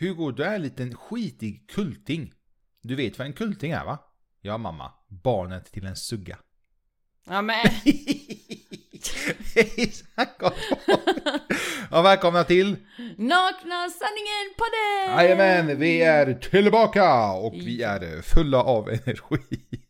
[0.00, 2.32] Hugo, du är en liten skitig kulting.
[2.82, 3.98] Du vet vad en kulting är va?
[4.40, 6.38] Ja mamma, barnet till en sugga.
[7.26, 7.56] Ja men,
[10.38, 10.54] gott
[11.90, 12.76] Ja, välkomna till
[13.16, 15.12] nakna sanningen på det!
[15.22, 19.80] Jajamän, vi är tillbaka och vi är fulla av energi.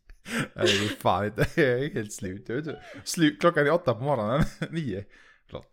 [0.55, 2.49] Nej, det är fan inte, jag är helt slut.
[2.49, 2.81] Jag vet inte.
[3.03, 5.05] slut klockan är åtta på morgonen, nio.
[5.45, 5.67] Förlåt.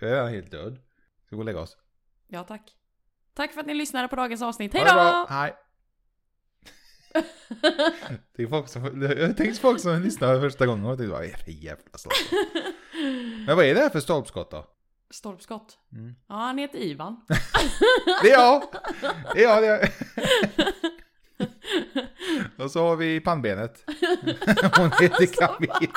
[0.00, 0.74] Jag är helt död.
[1.26, 1.76] Ska vi gå och lägga oss?
[2.28, 2.75] Ja tack.
[3.36, 4.74] Tack för att ni lyssnade på dagens avsnitt.
[4.74, 5.26] Hej då!
[5.28, 5.54] Hej.
[8.36, 11.52] Det folk som, jag tänkte folk som lyssnar första gången och tänkte vad är det
[11.52, 12.12] jävla slag?
[13.46, 14.66] Men vad är det här för stolpskott då?
[15.10, 15.78] Stolpskott.
[15.92, 16.14] Mm.
[16.28, 17.20] Ja, han heter Ivan.
[18.22, 18.62] Det är jag!
[19.34, 19.88] Det är jag, det är jag.
[22.64, 23.84] Och så har vi pannbenet.
[24.76, 25.88] Hon heter Camille.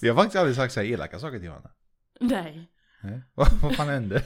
[0.00, 1.70] Vi har faktiskt aldrig sagt så här elaka saker till varandra.
[2.20, 2.70] Nej,
[3.02, 3.20] Nej.
[3.34, 4.22] Vad, fan hände?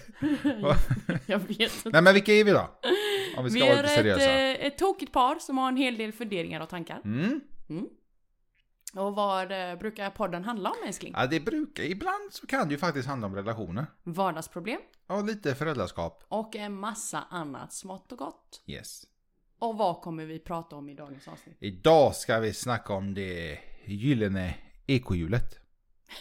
[1.27, 1.91] Jag vet inte.
[1.93, 2.71] Nej men vilka är vi då?
[3.37, 4.31] Om vi ska Vi vara är lite ett, seriösa.
[4.33, 7.01] eh, ett tokigt par som har en hel del funderingar och tankar.
[7.05, 7.41] Mm.
[8.95, 11.13] Och vad eh, brukar podden handla om älskling?
[11.17, 13.87] Ja det brukar, ibland så kan det ju faktiskt handla om relationer.
[14.03, 16.25] Vardagsproblem Och lite föräldraskap.
[16.29, 18.63] och en massa annat smått och gott.
[18.67, 19.03] Yes.
[19.59, 21.57] Och vad kommer vi prata om i dagens avsnitt?
[21.61, 24.55] Idag ska vi snacka om det gyllene
[24.87, 25.59] ekohjulet.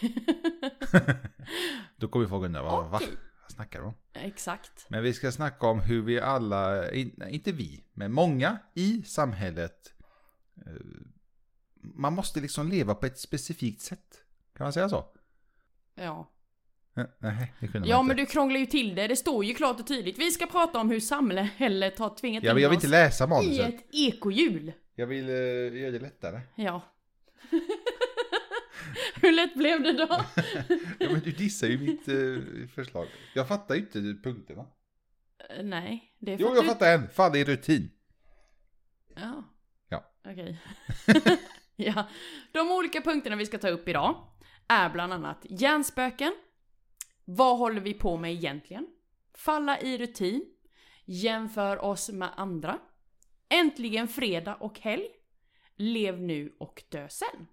[1.96, 2.96] Då kommer folk undra, vad, va?
[3.02, 3.08] Okej.
[3.42, 3.94] vad snackar du om?
[4.12, 4.86] Exakt.
[4.88, 6.90] Men vi ska snacka om hur vi alla,
[7.28, 9.94] inte vi, men många i samhället,
[10.66, 10.72] eh,
[11.82, 14.24] man måste liksom leva på ett specifikt sätt.
[14.56, 15.04] Kan man säga så?
[15.94, 16.30] Ja.
[16.96, 18.30] Eh, Nej, det kunde Ja man men inte.
[18.30, 19.06] du krånglar ju till det.
[19.08, 20.18] Det står ju klart och tydligt.
[20.18, 23.28] Vi ska prata om hur samhället har tvingat in vill- jag vill inte läsa i
[23.28, 23.68] manuset.
[23.74, 24.72] ett ekohjul.
[24.94, 26.40] Jag vill uh, göra det lättare.
[26.54, 26.82] Ja.
[29.24, 30.08] hur lätt blev det då?
[30.98, 33.06] Ja, men du dissar ju mitt eh, förslag.
[33.34, 34.66] Jag fattar ju inte punkterna.
[35.50, 36.68] Eh, Nej, det är Jo, jag du...
[36.68, 37.08] fattar en.
[37.08, 37.90] Fall i rutin.
[39.16, 39.44] Ja.
[39.88, 40.12] Ja.
[40.24, 40.60] Okej.
[41.76, 42.08] ja.
[42.52, 44.28] De olika punkterna vi ska ta upp idag
[44.68, 46.32] är bland annat hjärnspöken.
[47.24, 48.86] Vad håller vi på med egentligen?
[49.34, 50.44] Falla i rutin.
[51.04, 52.78] Jämför oss med andra.
[53.48, 55.08] Äntligen fredag och helg.
[55.76, 57.46] Lev nu och dö sen.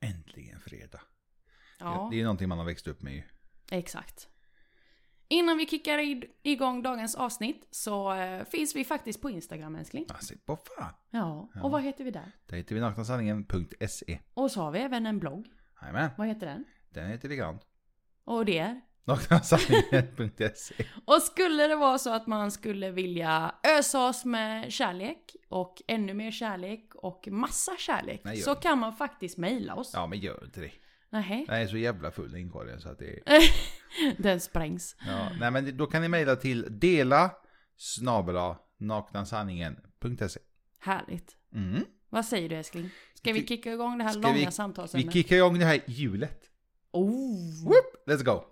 [0.00, 1.00] Äntligen fredag.
[1.78, 3.22] Ja, Det är någonting man har växt upp med ju.
[3.70, 4.28] exakt.
[5.28, 5.98] Innan vi kickar
[6.42, 10.06] igång dagens avsnitt så eh, finns vi faktiskt på Instagram älskling.
[10.08, 10.94] Alltså, vad fan.
[11.10, 11.62] Ja, Ja.
[11.62, 12.32] och vad heter vi där?
[12.46, 14.18] Där heter vi naknasanningen.se.
[14.34, 15.46] Och så har vi även en blogg.
[15.82, 16.64] Jajamän, Vad heter den?
[16.90, 17.62] den heter likadant.
[18.24, 18.80] Och det är?
[19.06, 20.74] Naknasanningen.se.
[21.04, 26.14] Och skulle det vara så att man skulle vilja ösa oss med kärlek och ännu
[26.14, 29.90] mer kärlek och massa kärlek Nej, så kan man faktiskt mejla oss.
[29.94, 30.70] Ja, men gör inte det.
[31.10, 33.22] Nähä, Den är så jävla full i inkorgen så att det
[34.18, 34.96] den sprängs.
[35.06, 37.30] Ja, nej men då kan ni mejla till dela
[37.76, 40.40] snabela naknasanningen.se.
[40.80, 41.36] Härligt.
[41.54, 41.84] Mm.
[42.10, 42.90] Vad säger du älskling?
[43.14, 45.12] Ska vi kicka igång det här ska långa vi- Vi samtalsämnet?
[45.12, 46.40] kickar igång det här hjulet.
[46.92, 47.64] Oh.
[47.64, 48.44] Whoop, let's go!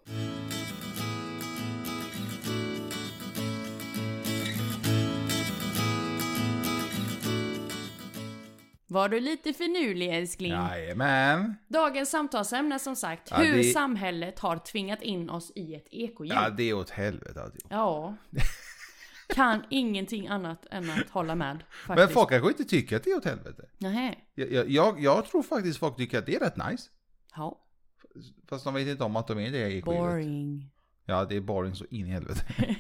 [8.87, 10.53] Var du lite finurlig älskling?
[10.53, 11.55] Jajamän.
[11.69, 16.33] Dagens samtalsämne som sagt, Ja, hur det- samhället har tvingat in oss i ett ekohjul.
[16.37, 17.67] Ja, det är åt helvete alltihop.
[17.71, 18.15] Ja.
[19.29, 21.65] Kan ingenting annat än att hålla med.
[21.71, 21.97] Faktiskt.
[22.07, 23.69] Men folk kanske inte tycker att det är åt helvete.
[23.79, 26.91] Jag, jag, jag, jag tror faktiskt folk tycker att det är rätt nice.
[27.37, 27.61] Ja.
[28.49, 29.83] Fast de vet inte om att de är det i.
[29.83, 30.71] Boring.
[31.05, 32.45] Ja, det är boring så in i helvete.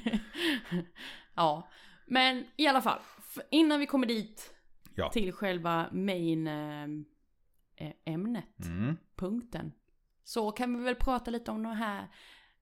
[1.34, 1.68] ja.
[2.06, 2.98] Men i alla fall.
[3.50, 4.54] Innan vi kommer dit
[4.94, 5.10] Ja.
[5.10, 6.84] till själva main eh,
[7.76, 8.60] eh, ämnet.
[8.64, 8.96] Mm.
[9.16, 9.72] Punkten.
[10.24, 12.08] Så kan vi väl prata lite om det här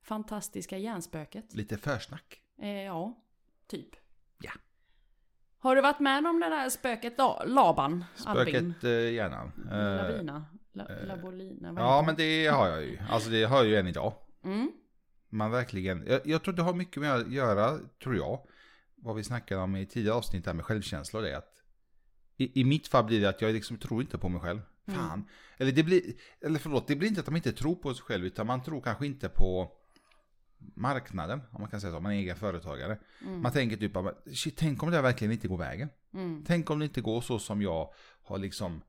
[0.02, 1.54] fantastiska hjärnspöket.
[1.54, 2.42] Lite försnack.
[2.58, 3.24] Eh, ja,
[3.66, 3.88] typ.
[4.40, 4.52] Ja.
[5.58, 7.42] Har du varit med om det där spöket då?
[7.46, 8.04] Laban?
[8.14, 9.52] Spöket eh, hjärnan.
[9.70, 10.44] Eh, Lavina?
[10.72, 11.72] La, labolina?
[11.72, 12.98] Vad ja, men det har jag ju.
[13.08, 14.14] Alltså det har jag ju än idag.
[14.44, 14.72] Mm.
[15.28, 18.46] Man verkligen, jag, jag tror det har mycket med att göra, tror jag,
[18.94, 21.62] vad vi snackade om i tidigare avsnitt där med självkänsla och det att
[22.36, 24.60] i, i mitt fall blir det att jag liksom tror inte på mig själv.
[24.86, 25.00] Mm.
[25.00, 25.28] Fan.
[25.56, 26.02] Eller det blir,
[26.40, 28.80] eller förlåt, det blir inte att de inte tror på sig själv utan man tror
[28.80, 29.72] kanske inte på
[30.74, 32.98] marknaden, om man kan säga så, man är egen företagare.
[33.22, 33.42] Mm.
[33.42, 35.88] Man tänker typ, att, shit, tänk om det här verkligen inte går vägen.
[36.14, 36.44] Mm.
[36.46, 37.92] Tänk om det inte går så som jag
[38.22, 38.82] har liksom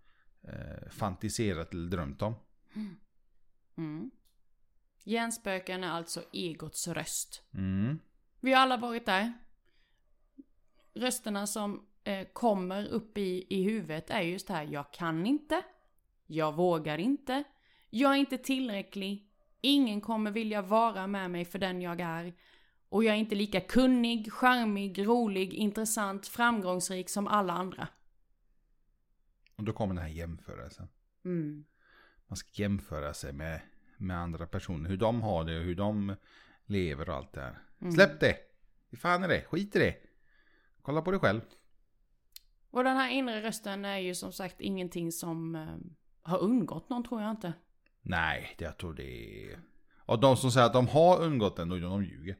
[0.43, 2.35] eh, fantiserat eller drömt om.
[3.77, 4.11] Mm.
[5.03, 7.43] Hjärnspöken är alltså egots röst.
[7.53, 7.99] Mm.
[8.39, 9.33] Vi har alla varit där.
[10.93, 14.63] Rösterna som eh, kommer upp i, i huvudet är just det här.
[14.63, 15.61] Jag kan inte.
[16.27, 17.43] Jag vågar inte.
[17.89, 19.29] Jag är inte tillräcklig.
[19.61, 22.33] Ingen kommer vilja vara med mig för den jag är.
[22.89, 27.87] Och jag är inte lika kunnig, charmig, rolig, intressant, framgångsrik som alla andra.
[29.55, 30.87] Och då kommer den här jämförelsen.
[31.25, 31.65] Mm.
[32.27, 33.61] Man ska jämföra sig med,
[33.97, 34.89] med andra personer.
[34.89, 36.15] Hur de har det och hur de
[36.65, 37.59] lever och allt det här.
[37.81, 37.93] Mm.
[37.93, 38.37] Släpp det!
[38.89, 39.41] Hur fan är det?
[39.41, 39.95] Skit i det!
[40.81, 41.41] Kolla på dig själv.
[42.69, 45.75] Och den här inre rösten är ju som sagt ingenting som eh,
[46.21, 47.53] har undgått någon tror jag inte.
[48.01, 49.59] Nej, det jag tror det är...
[50.05, 52.37] Och de som säger att de har undgått den, då de ljuger.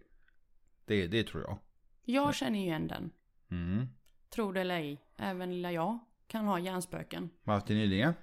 [0.86, 1.60] Det, det tror jag.
[2.04, 3.12] Jag känner ju igen den.
[3.51, 3.88] Mm.
[4.30, 5.06] Tror det eller ej.
[5.18, 6.00] Även lilla jag
[6.34, 7.30] kan ha hjärnspöken.
[7.44, 8.14] Vad haft det nyligen?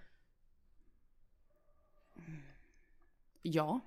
[3.43, 3.81] Ja.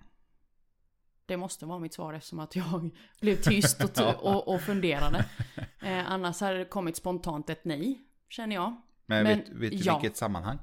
[1.25, 2.89] Det måste vara mitt svar eftersom att jag
[3.21, 5.25] blev tyst och, och, och funderade.
[5.83, 8.81] Eh, annars hade det kommit spontant ett nej, känner jag.
[9.05, 9.99] Men, Men vet, vet du ja.
[9.99, 10.59] vilket sammanhang?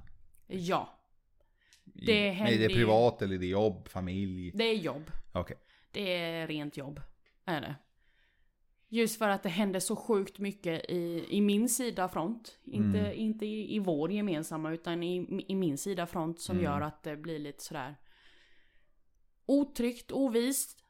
[0.46, 0.98] Ja,
[1.94, 4.50] I- Det Nej, händer det är ju- privat eller det är jobb, familj?
[4.54, 5.10] det är jobb.
[5.32, 5.56] Okej.
[5.90, 7.00] Det är rent jobb.
[7.44, 7.74] Är det.
[8.92, 12.58] Just för att det händer så sjukt mycket i, i min sida front.
[12.64, 13.12] Inte, Mm.
[13.12, 16.64] inte i, i vår gemensamma utan i, i min sida front som Mm.
[16.64, 17.96] gör att det blir lite sådär
[19.46, 20.84] otryggt, ovist.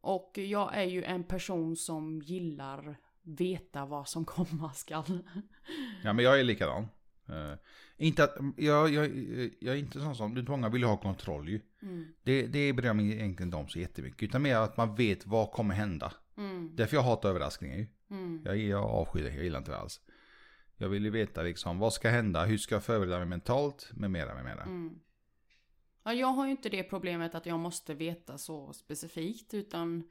[0.00, 5.18] Och jag är ju en person som gillar veta vad som komma skall.
[6.04, 6.86] Ja, men jag är likadan.
[7.28, 7.52] Eh,
[7.96, 9.06] inte att, jag, jag,
[9.60, 11.60] jag är inte sån som, många vill ha kontroll ju.
[11.82, 12.06] Mm.
[12.22, 14.22] Det, det bryr mig egentligen inte om så jättemycket.
[14.22, 16.12] Utan mer att man vet vad kommer hända.
[16.38, 16.76] Mm.
[16.76, 17.86] Därför jag hatar överraskningar ju.
[18.10, 18.42] Mm.
[18.44, 20.00] Jag, jag avskyr det, jag gillar inte det alls.
[20.76, 24.10] Jag vill ju veta liksom, vad ska hända, hur ska jag förbereda mig mentalt, med
[24.10, 24.62] mera, med mera.
[24.62, 25.00] Mm.
[26.02, 30.04] Ja, jag har ju inte det problemet att jag måste veta så specifikt utan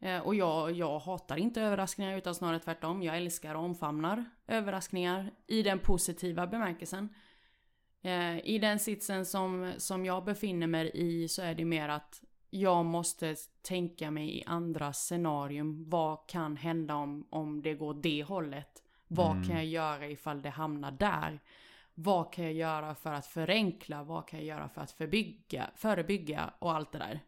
[0.00, 3.02] eh, och jag, jag hatar inte överraskningar utan snarare tvärtom.
[3.02, 7.08] Jag älskar och omfamnar överraskningar i den positiva bemärkelsen.
[8.02, 12.22] Eh, I den sitsen som, som jag befinner mig i så är det mer att
[12.54, 15.84] jag måste tänka mig i andra scenarium.
[15.90, 18.82] Vad kan hända om, om det går det hållet?
[19.08, 19.48] Vad Mm.
[19.48, 21.40] kan jag göra ifall det hamnar där?
[21.94, 24.02] Vad kan jag göra för att förenkla?
[24.02, 27.20] Vad kan jag göra för att förbygga, förebygga och allt det där?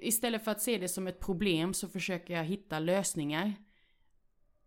[0.00, 3.52] Istället för att se det som ett problem så försöker jag hitta lösningar.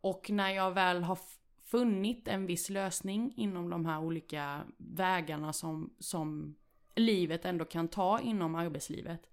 [0.01, 1.19] Och när jag väl har
[1.63, 6.55] funnit en viss lösning inom de här olika vägarna som, som
[6.97, 9.29] livet ändå kan ta inom arbetslivet.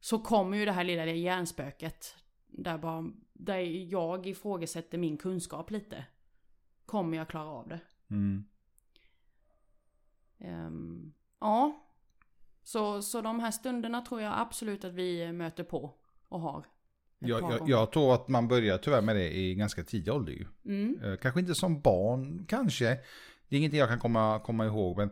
[0.00, 2.16] Så kommer ju det här lilla hjärnspöket.
[2.46, 3.58] Där, bara, där
[3.92, 6.04] jag ifrågasätter min kunskap lite.
[6.86, 7.80] Kommer jag klara av det?
[8.10, 8.44] Mm.
[10.38, 11.86] Ehm, ja.
[12.62, 15.94] Så, så de här stunderna tror jag absolut att vi möter på
[16.28, 16.64] och har.
[17.18, 20.46] Jag, jag, jag tror att man börjar tyvärr med det i ganska tidig ålder ju.
[20.64, 22.84] Mm, Eh, Kanske inte som barn, kanske.
[23.48, 25.10] Det är ingenting jag kan komma, komma ihåg, men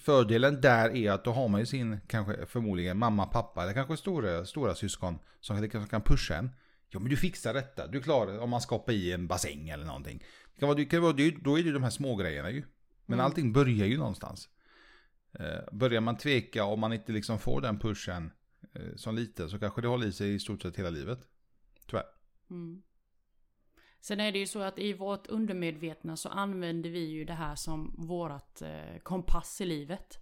[0.00, 3.96] fördelen där är att då har man ju sin, kanske förmodligen mamma, pappa eller kanske
[3.96, 6.50] stora, stora syskon som kan, pusha en.
[6.88, 9.84] Ja men du fixar detta, du klarar om man ska hoppa i en bassäng eller
[9.84, 10.24] någonting.
[10.54, 12.62] Det kan vara, det kan vara, då är det ju de här små grejerna ju.
[13.06, 13.24] Men Mm.
[13.26, 14.48] allting börjar ju någonstans.
[15.38, 18.30] Eh, börjar man tveka om man inte liksom får den pushen
[18.72, 21.18] eh, som liten så kanske det håller i sig i stort sett hela livet.
[21.86, 22.04] Tyvärr.
[22.50, 22.82] mm.
[24.04, 27.54] Sen är det ju så att i vårt undermedvetna så använder vi ju det här
[27.54, 30.18] som vårat eh, kompass i livet.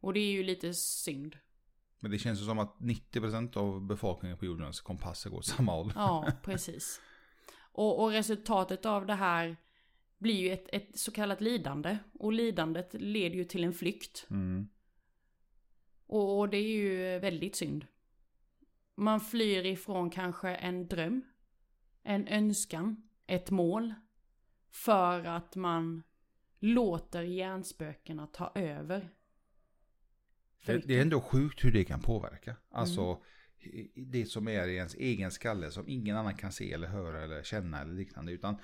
[0.00, 1.36] Och det är ju lite synd.
[2.00, 5.72] Men det känns ju som att 90% av befolkningen på jordens kompasser går åt samma
[5.72, 5.92] håll.
[5.96, 7.00] Ja, precis.
[7.72, 9.56] Och, och resultatet av det här
[10.18, 11.98] blir ju ett, ett så kallat lidande.
[12.14, 14.26] Och lidandet leder ju till en flykt.
[14.30, 14.68] Mm.
[16.06, 17.86] Och, och det är ju väldigt synd.
[18.94, 21.22] Man flyr ifrån kanske en dröm,
[22.04, 23.94] en önskan, ett mål.
[24.70, 26.02] För att man
[26.58, 29.08] låter hjärnspökena ta över.
[30.66, 32.56] Det, det är ändå sjukt hur det kan påverka.
[32.70, 33.22] Alltså
[33.58, 37.22] i- det som är i ens egen skalle som ingen annan kan se eller höra
[37.24, 38.32] eller känna eller liknande.
[38.32, 38.56] Utan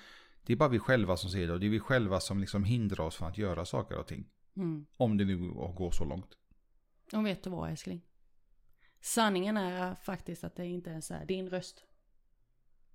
[0.46, 2.64] det är bara vi själva som ser det och det är vi själva som liksom
[2.64, 4.26] hindrar oss från att göra saker och ting.
[4.56, 4.86] Mm.
[4.96, 6.36] Om det nu går så långt.
[7.12, 8.00] Och vet du vad älskling?
[9.00, 11.84] Sanningen är faktiskt att det inte ens är din röst.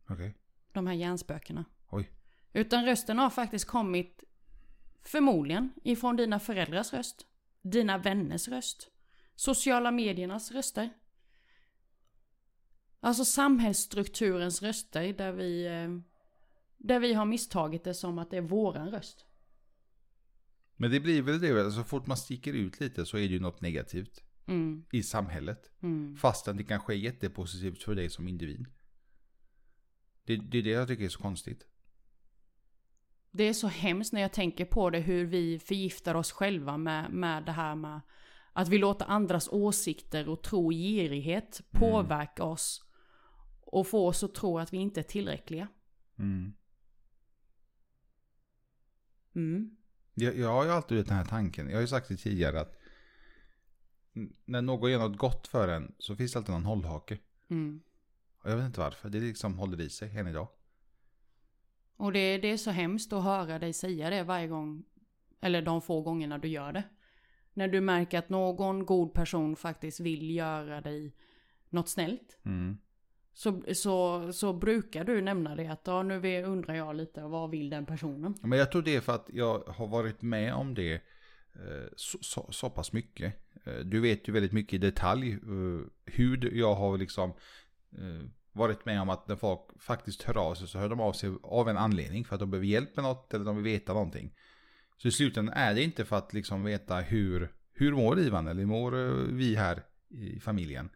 [0.07, 0.35] Okej.
[0.71, 1.65] De här hjärnspökena.
[1.89, 2.12] Oj.
[2.53, 4.24] Utan rösten har faktiskt kommit
[5.03, 7.25] förmodligen ifrån dina föräldrars röst.
[7.62, 8.91] Dina vänners röst.
[9.35, 10.89] Sociala mediernas röster.
[13.00, 16.00] Alltså samhällsstrukturens röster där vi, eh,
[16.77, 19.25] där vi har misstagit det som att det är våran röst.
[20.75, 23.39] Men det blir väl det, så fort man sticker ut lite så är det ju
[23.39, 25.71] något negativt Mm, i samhället.
[25.81, 28.65] mm, Fastän det kanske är jättepositivt för dig som individ.
[30.25, 31.67] Det, det är det jag tycker är så konstigt.
[33.32, 37.12] Det är så hemskt när jag tänker på det hur vi förgiftar oss själva med,
[37.12, 38.01] med det här med
[38.53, 42.82] Att vi låter andras åsikter och tro och girighet påverka oss.
[43.62, 45.67] Och få oss att tro att vi inte är tillräckliga.
[46.20, 46.53] Mm.
[49.36, 49.77] Mm.
[50.13, 51.67] Jag, jag har ju alltid den här tanken.
[51.67, 52.75] Jag har ju sagt det tidigare att
[54.46, 57.17] när någon gör något gott för en så finns det alltid någon hållhake.
[57.50, 57.82] Mm.
[58.46, 59.10] Och jag vet inte varför.
[59.10, 60.48] Det liksom håller i sig än idag.
[61.98, 64.84] Och det, det är så hemskt att höra dig säga det varje gång,
[65.42, 66.84] eller de få gångerna du gör det.
[67.54, 71.16] När du märker att någon god person faktiskt vill göra dig
[71.70, 72.38] något snällt.
[72.46, 72.78] Mm.
[73.34, 77.70] Så, så, så brukar du nämna det att ja, nu undrar jag lite vad vill
[77.70, 78.36] den personen?
[78.42, 82.18] Men jag tror det är för att jag har varit med om det eh, så,
[82.22, 83.34] så, så pass mycket.
[83.66, 87.34] Eh, Du vet ju väldigt mycket i detalj eh, hur jag har liksom
[87.98, 91.14] Eh, varit med om att när folk faktiskt hör av sig så hör de av
[91.14, 93.94] sig av en anledning för att de behöver hjälp med något eller de vill veta
[93.94, 94.34] någonting.
[94.98, 98.60] Så i slutändan är det inte för att liksom veta hur, hur mår Ivan eller
[98.60, 100.90] hur mår eh, vi här i familjen.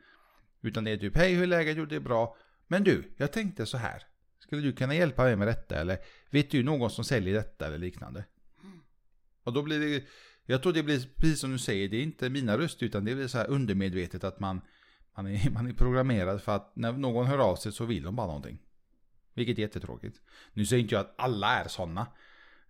[0.61, 1.77] Utan det är typ, hej hur är läget?
[1.77, 2.37] Jo det är bra.
[2.67, 4.03] Men du, jag tänkte så här.
[4.39, 5.75] Skulle du kunna hjälpa mig med detta?
[5.75, 5.97] Eller
[6.29, 8.25] vet du någon som säljer detta eller liknande?
[9.43, 10.03] Och då blir det,
[10.45, 13.15] jag tror det blir precis som du säger, det är inte mina röster utan det
[13.15, 14.61] blir så här undermedvetet att man,
[15.23, 18.15] man, är, man är programmerad för att när någon hör av sig så vill de
[18.15, 18.61] bara någonting.
[19.33, 20.21] Vilket är jättetråkigt.
[20.53, 22.07] Nu säger inte jag att alla är sådana.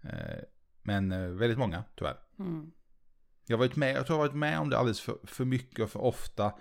[0.01, 0.39] Eh,
[0.81, 2.17] Men eh, väldigt många, tyvärr.
[2.39, 2.71] Mm.
[3.45, 5.45] Jag har varit med, jag tror jag har varit med om det alldeles för, för
[5.45, 6.53] mycket och för ofta.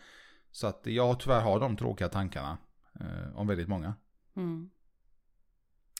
[0.50, 2.58] Så att jag tyvärr har de tråkiga tankarna
[3.00, 3.94] eh, om väldigt många.
[4.36, 4.70] Mm.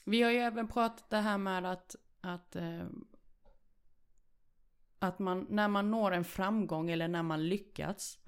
[0.05, 2.85] Vi har ju även pratat det här med att, att, eh,
[4.99, 8.19] att man, när man når en framgång eller när man lyckats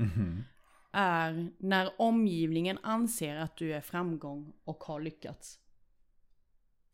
[0.92, 5.60] är när omgivningen anser att du är framgång och har lyckats.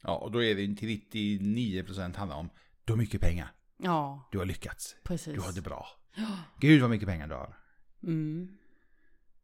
[0.04, 2.50] Ja, och då är det till 99% handlar om
[2.86, 5.34] du har mycket pengar, Ja, du har lyckats, precis.
[5.34, 5.88] du har det bra.
[6.16, 6.38] Ja.
[6.60, 7.58] Gud vad mycket pengar du har.
[8.04, 8.58] Mm.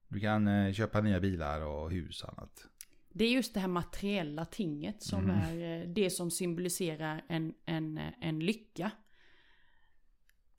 [0.07, 2.67] Du kan eh, köpa nya bilar och hus och annat.
[3.15, 5.35] Det är just det här materiella tinget som Mm.
[5.35, 8.91] är eh, det som symboliserar en, en, eh, en lycka.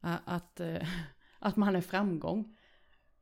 [0.01, 0.61] Att,
[1.39, 2.57] att man är framgång.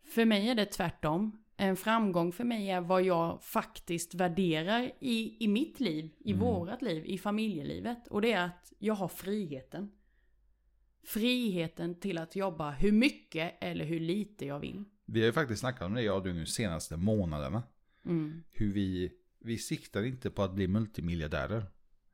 [0.04, 1.38] För mig är det tvärtom.
[1.56, 6.40] En framgång för mig är vad jag faktiskt värderar i, i mitt liv, i Mm.
[6.44, 8.08] vårat liv, i familjelivet.
[8.08, 9.90] Och det är att jag har friheten.
[11.04, 14.84] Friheten till att jobba hur mycket eller hur lite jag vill.
[15.04, 17.62] Vi har ju faktiskt snackat om det jag och du nu senaste månaderna.
[18.04, 18.42] Mm.
[18.50, 21.66] Hur vi, vi siktar inte på att bli multimiljardärer.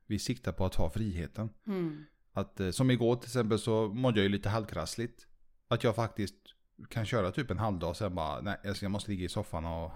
[0.05, 1.49] Vi siktar på att ha friheten.
[1.67, 2.05] Mm.
[2.31, 5.27] Att, eh, som igår till exempel så mådde jag ju lite halvkrassligt.
[5.67, 6.55] Att jag faktiskt
[6.89, 9.65] kan köra typ en halvdag och sen bara, nej alltså jag måste ligga i soffan
[9.65, 9.91] och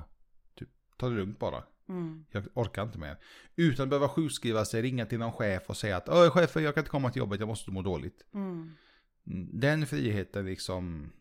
[0.55, 1.63] typ, ta det lugnt bara.
[1.89, 2.25] Mm.
[2.31, 3.17] Jag orkar inte mer.
[3.55, 6.73] Utan att behöva sjukskriva sig, ringa till någon chef och säga att Öh chefen jag
[6.73, 8.25] kan inte komma till jobbet, jag måste må dåligt.
[8.33, 8.75] Mm.
[9.27, 11.11] Mm, Den friheten liksom,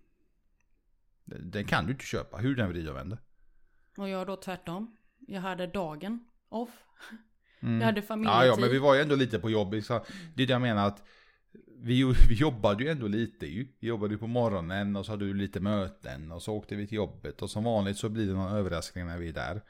[1.25, 3.19] den kan du inte köpa, hur den vrider och vänder.
[3.97, 4.97] Och jag då tvärtom.
[5.19, 6.71] Jag hade dagen off.
[7.61, 7.81] Mm.
[7.81, 8.49] Jag hade Ja, familjetid.
[8.49, 9.75] ja, men vi var ju ändå lite på jobb.
[9.83, 10.04] Så
[10.35, 11.02] det är det jag menar att
[11.83, 13.69] vi, vi jobbade ju ändå lite ju.
[13.81, 16.87] Vi jobbade ju på morgonen och så hade du lite möten och så åkte vi
[16.87, 17.43] till jobbet.
[17.43, 19.62] Och som vanligt så blir det någon överraskning när vi är där.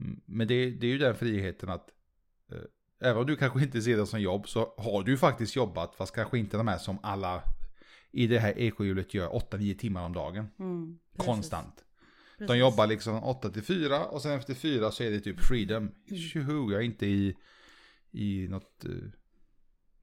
[0.00, 1.90] Mm, Men det, det är ju den friheten att
[2.52, 2.58] eh,
[3.00, 5.94] även om du kanske inte ser det som jobb så har du ju faktiskt jobbat
[5.94, 7.42] fast kanske inte de här som alla
[8.10, 10.48] i det här ekohjulet gör 8-9 timmar om dagen.
[10.58, 11.26] Mm, precis.
[11.26, 11.84] Konstant.
[12.38, 12.60] De Precis.
[12.60, 15.90] jobbar liksom 8 till 4 och sen efter 4 så är det typ freedom.
[16.32, 17.36] Tjoho, jag är inte i,
[18.10, 18.90] i något eh,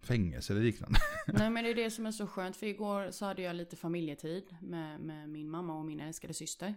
[0.01, 1.00] fängelse eller liknande.
[1.27, 2.58] Nej men det är det som är så skönt.
[2.58, 6.75] För igår så hade jag lite familjetid med, med min mamma och min älskade syster.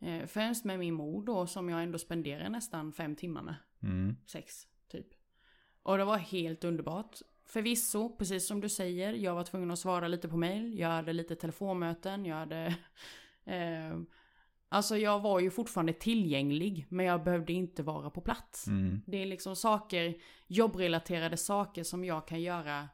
[0.00, 3.54] Eh, främst med min mor då som jag ändå spenderar nästan fem timmar med.
[3.82, 4.16] Mm.
[4.26, 5.06] Sex typ.
[5.82, 7.18] Och det var helt underbart.
[7.46, 10.78] Förvisso, precis som du säger, jag var tvungen att svara lite på mail.
[10.78, 12.76] Jag hade lite telefonmöten, jag hade...
[13.46, 13.98] Eh,
[14.74, 18.66] alltså jag var ju fortfarande tillgänglig, men jag behövde inte vara på plats.
[18.66, 19.00] Mm.
[19.06, 20.16] Det är liksom saker,
[20.46, 22.88] jobbrelaterade saker som jag kan göra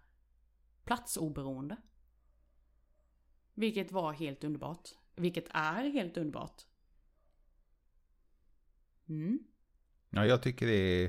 [0.85, 1.77] platsoberoende.
[3.55, 4.89] Vilket var helt underbart.
[5.17, 6.63] Vilket är helt underbart.
[9.09, 9.39] Mm.
[10.11, 11.05] Ja, jag tycker det är,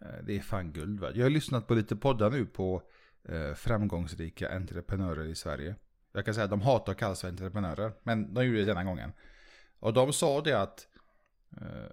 [0.00, 1.16] eh, det är fan guld värd.
[1.16, 2.82] Jag har lyssnat på lite poddar nu på
[3.24, 5.76] eh, framgångsrika entreprenörer i Sverige.
[6.12, 8.84] Jag kan säga att de hatar att kallas för entreprenörer, men de gjorde det denna
[8.84, 9.12] gången.
[9.80, 10.86] Och de sa det att
[11.60, 11.92] eh,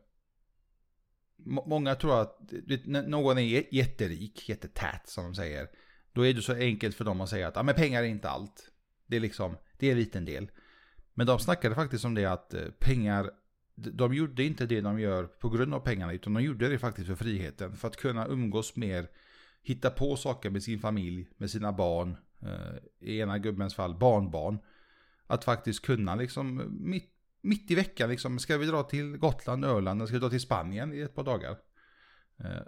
[1.65, 5.67] många tror att vet, någon är jätterik, jättetät som de säger.
[6.13, 8.29] Då är det så enkelt för dem att säga att ah, men pengar är inte
[8.29, 8.71] allt.
[9.07, 10.51] Det är liksom, det är en liten del.
[11.13, 13.31] Men de snackade faktiskt om det att eh, pengar,
[13.75, 17.07] de- gjorde inte det de gör på grund av pengarna, utan de gjorde det faktiskt
[17.07, 17.77] för friheten.
[17.77, 19.07] För att kunna umgås mer,
[19.63, 24.59] hitta på saker med sin familj, med sina barn, eh, i ena gubbens fall barnbarn.
[25.27, 27.11] Att faktiskt kunna liksom mitt,
[27.47, 30.93] mitt i veckan liksom, ska vi dra till Gotland, Öland, ska vi dra till Spanien
[30.93, 31.57] i ett par dagar?
[32.39, 32.61] Eh,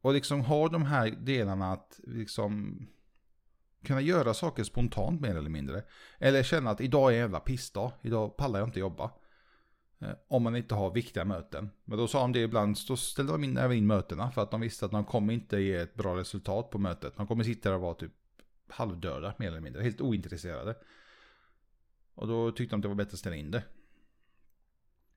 [0.00, 2.78] och liksom ha de här delarna att liksom
[3.84, 5.82] kunna göra saker spontant mer eller mindre.
[6.18, 9.10] Eller känna att idag är en jävla pissdag, idag pallar jag inte jobba.
[9.98, 11.70] Eh, om man inte har viktiga möten.
[11.84, 14.50] Men då sa de det ibland, då ställde de in, även in mötena för att
[14.50, 17.16] de visste att de kommer inte ge ett bra resultat på mötet.
[17.16, 18.12] De kommer sitta där och vara typ
[18.68, 20.74] halvdöda mer eller mindre, helt ointresserade.
[22.20, 23.62] Och då tyckte de att det var bättre att ställa in det.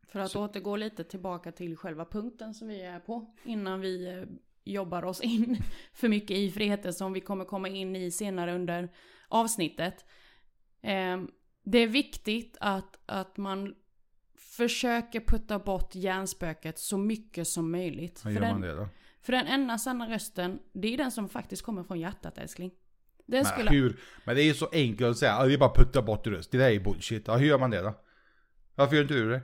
[0.08, 0.44] För att Så.
[0.44, 4.24] återgå lite tillbaka till själva punkten som vi är på innan vi eh,
[4.64, 5.58] jobbar oss in
[5.94, 8.90] för mycket i friheter som vi kommer komma in i senare under
[9.28, 10.06] avsnittet.
[10.82, 11.22] Eh,
[11.64, 13.76] det är viktigt att, att man
[14.36, 18.26] försöker putta bort hjärnspöket så mycket som möjligt.
[18.26, 18.88] Hur gör man det då?
[19.22, 22.72] För den enda sanna rösten, det är den som faktiskt kommer från hjärtat älskling.
[23.26, 23.70] Den men, skulle...
[23.70, 24.00] hur?
[24.26, 26.52] men det är ju så enkelt att säga, är bara putta bort röst.
[26.52, 27.28] Det där är bullshit.
[27.28, 27.94] Ja, hur gör man det då?
[28.76, 29.42] Varför gör inte du det?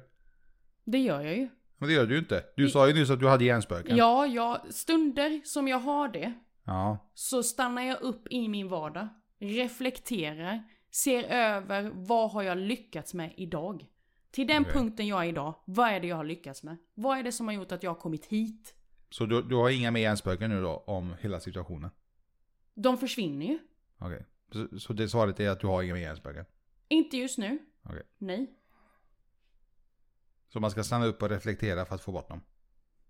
[0.86, 1.50] Det gör jag ju.
[1.78, 2.44] Men det gör du ju inte.
[2.56, 2.70] Du det...
[2.70, 3.98] sa ju nyss att du hade hjärnspöken.
[3.98, 6.34] Ja, ja, stunder som jag har det.
[6.66, 7.12] Ja.
[7.14, 9.08] Så stannar jag upp i min vardag.
[9.40, 10.64] Reflekterar.
[10.92, 13.86] Ser över vad har jag lyckats med idag.
[14.32, 14.74] Till den okay.
[14.74, 16.78] punkten jag är idag, vad är det jag har lyckats med?
[16.94, 18.76] Vad är det som har gjort att jag har kommit hit?
[19.10, 21.90] Så du, du har inga mer hjärnspöken nu då om hela situationen?
[22.76, 23.60] De försvinner ju.
[24.00, 24.26] Okej.
[24.52, 24.68] Okay.
[24.72, 26.46] Så, så det svaret är att du har inga mer hjärnspöken?
[26.88, 27.60] Inte just nu.
[27.84, 28.04] Okay.
[28.18, 28.56] Nej.
[30.54, 32.42] Så man ska stanna upp och reflektera för att få bort dem?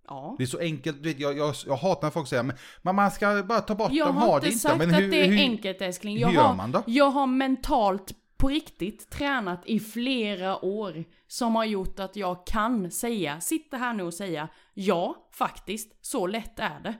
[0.07, 0.35] Ja.
[0.37, 3.11] Det är så enkelt, du vet, jag, jag, jag hatar när folk säger men man
[3.11, 4.67] ska bara ta bort jag dem, har ha det inte.
[4.67, 6.17] Jag har inte sagt att det är enkelt älskling.
[6.17, 6.83] Jag hur har, gör man då?
[6.87, 12.91] Jag har mentalt på riktigt tränat i flera år som har gjort att jag kan
[12.91, 16.93] säga, sitta här nu och säga ja, faktiskt, så lätt är det.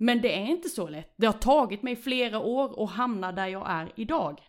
[0.00, 1.14] Men det är inte så lätt.
[1.16, 4.40] Det har tagit mig flera år att hamna där jag är idag.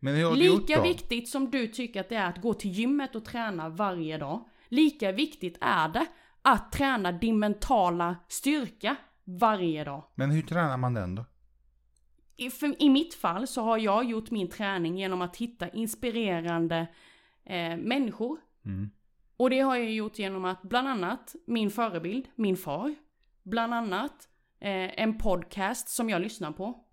[0.00, 0.82] Men hur har Lika du gjort då?
[0.82, 4.44] viktigt som du tycker att det är att gå till gymmet och träna varje dag,
[4.68, 6.06] lika viktigt är det
[6.42, 10.04] att träna din mentala styrka varje dag.
[10.14, 11.24] Men hur tränar man den då?
[12.36, 16.86] I, för, I mitt fall så har jag gjort min träning genom att hitta inspirerande
[17.44, 18.38] eh, människor.
[18.64, 18.90] Mm.
[19.36, 22.94] Och det har jag gjort genom att bland annat min förebild, min far,
[23.42, 24.28] bland annat
[24.64, 26.84] eh, en podcast som jag lyssnar på.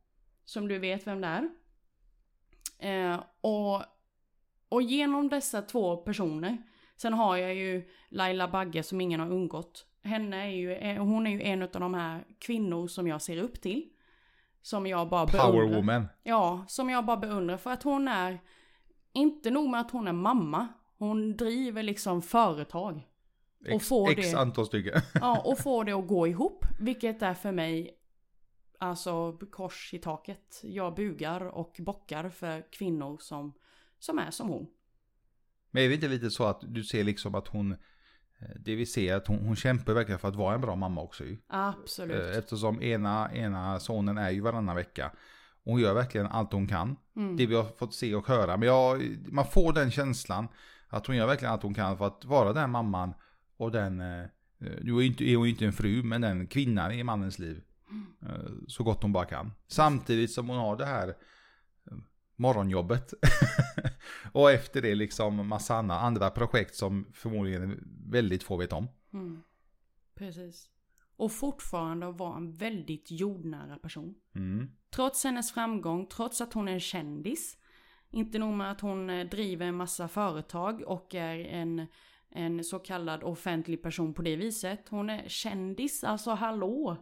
[0.45, 1.49] Som du vet vem det är.
[2.79, 3.83] Eh, och,
[4.69, 6.57] och genom dessa två personer.
[6.97, 9.85] Sen har jag ju Laila Bagge som ingen har undgått.
[10.03, 13.37] Henne är ju, eh, hon är ju en av de här kvinnor som jag ser
[13.37, 13.89] upp till.
[14.61, 15.51] Som jag bara beundrar.
[15.51, 16.07] Power woman.
[16.23, 18.39] Ja, som jag bara beundrar för att hon är,
[19.13, 23.07] inte nog med att hon är mamma, hon driver liksom företag.
[23.61, 25.01] Och X, får X det, antal stycken.
[25.13, 26.65] ja, och får det att gå ihop.
[26.79, 27.97] Vilket är för mig,
[28.79, 30.59] alltså kors i taket.
[30.63, 33.53] Jag bugar och bockar för kvinnor som,
[33.99, 34.67] som är som hon.
[35.71, 37.75] Men är det inte lite så att du ser liksom att hon
[38.41, 41.01] Eh, det vi ser att hon, hon kämpar verkligen för att vara en bra mamma
[41.01, 41.37] också ju.
[41.47, 42.31] Absolut.
[42.31, 45.11] Eh, eftersom ena, ena sonen är ju varannan vecka.
[45.63, 46.95] Och hon gör verkligen allt hon kan.
[47.15, 47.37] Mm.
[47.37, 48.57] Det vi har fått se och höra.
[48.57, 50.47] Men jag, man får den känslan
[50.89, 53.13] att hon gör verkligen allt hon kan för att vara den mamman
[53.61, 54.25] och den, eh,
[54.57, 57.63] nu är, inte, är hon ju inte en fru, men den kvinnan i mannens liv.
[57.89, 58.65] Mm.
[58.67, 59.51] Så gott hon bara kan.
[59.67, 61.15] Samtidigt som hon har det här
[62.35, 63.13] morgonjobbet.
[64.31, 68.87] och efter det liksom massa andra projekt som förmodligen väldigt få vet om.
[69.13, 69.41] Mm.
[70.15, 70.69] Precis.
[71.15, 74.15] Och fortfarande vara en väldigt jordnära person.
[74.35, 74.71] Mm.
[74.89, 77.57] Trots hennes framgång, trots att hon är en kändis.
[78.11, 81.87] Inte nog med att hon eh, driver en massa företag och är en,
[82.31, 84.89] en så kallad offentlig person på det viset.
[84.89, 86.97] Hon är kändis, alltså hallå.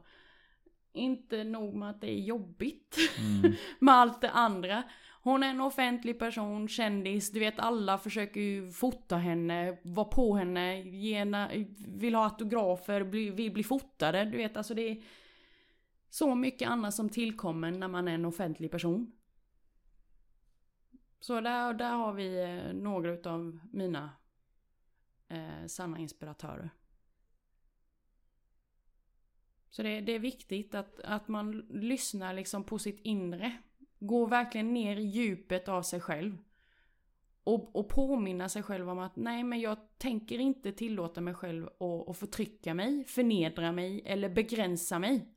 [0.93, 3.53] Inte nog med att det är jobbigt mm.
[3.79, 4.83] med allt det andra.
[5.21, 10.35] Hon är en offentlig person, kändis, du vet alla försöker ju fota henne, vara på
[10.35, 15.03] henne, ge henne, vill ha autografer, bli, vill bli fotade, du vet alltså det är
[16.09, 19.11] så mycket annat som tillkommer när man är en offentlig person.
[21.19, 24.09] Så där, där har vi eh, några utav mina
[25.29, 26.69] eh, sanna inspiratörer.
[29.69, 33.57] Så det, det, är viktigt att, att man lyssnar liksom på sitt inre.
[33.99, 36.37] Går verkligen ner i djupet av sig själv.
[37.43, 41.67] Och, och påminna sig själv om att nej men jag tänker inte tillåta mig själv
[41.67, 45.33] att, att förtrycka mig, förnedra mig eller begränsa mig.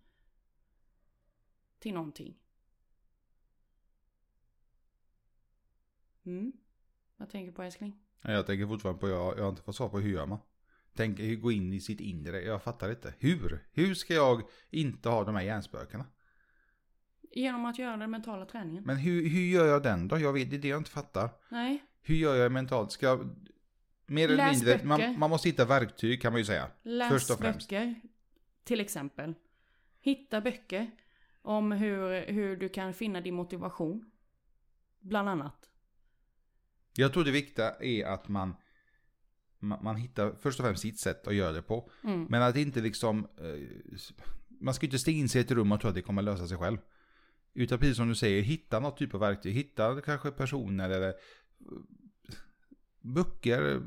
[1.79, 2.39] Till någonting.
[6.25, 6.53] Mm.
[7.17, 8.02] Vad tänker du på älskling?
[8.23, 10.39] Jag tänker fortfarande på, jag, jag har inte fått svar på hur gör man?
[10.95, 13.15] Tänk, gå in i sitt inre, jag fattar inte.
[13.19, 13.65] Hur?
[13.73, 16.05] Hur ska jag inte ha de här hjärnspökena?
[17.35, 18.85] Genom att göra den mentala träningen.
[18.85, 20.19] Men hur, hur gör jag den då?
[20.19, 21.31] Jag vet, det är det jag inte fattar.
[21.49, 21.83] Nej.
[22.03, 22.93] Hur gör jag mentalt?
[22.93, 23.29] Ska jag...
[24.07, 26.69] Mer eller Läs mindre, man, man måste hitta verktyg kan man ju säga.
[26.83, 27.69] Läs Först och främst.
[27.69, 28.01] böcker.
[28.65, 29.35] Till exempel.
[30.01, 30.91] Hitta böcker.
[31.43, 34.11] Om hur, hur du kan finna din motivation.
[35.01, 35.71] Bland annat.
[36.95, 38.55] Jag tror det viktiga är att man,
[39.59, 41.91] man, man hittar först och främst sitt sätt att göra det på.
[42.05, 42.27] Mm.
[42.31, 43.69] Men att inte liksom, eh,
[44.61, 46.49] man ska inte stänga in sig i ett rum och tro att det kommer lösa
[46.49, 46.79] sig själv.
[47.55, 49.55] Utan precis som du säger, hitta något typ av verktyg.
[49.55, 51.15] Hitta kanske personer eller eh,
[53.01, 53.83] böcker,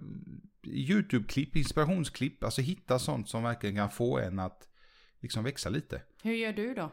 [0.63, 2.43] YouTube-klipp, inspirationsklipp.
[2.43, 4.69] Alltså hitta sånt som verkligen kan få en att
[5.19, 6.01] liksom växa lite.
[6.23, 6.91] Hur gör du då?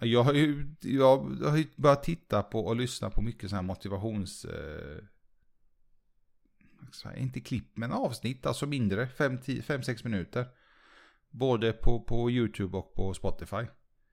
[0.00, 3.66] Jag har ju, jag har ju börjat titta på och lyssna på mycket sådana här
[3.66, 4.44] motivations...
[4.44, 4.98] Eh,
[7.16, 10.46] inte klipp, men avsnitt, alltså mindre, 5-6 minuter.
[11.30, 13.66] Både på, på YouTube och på Spotify.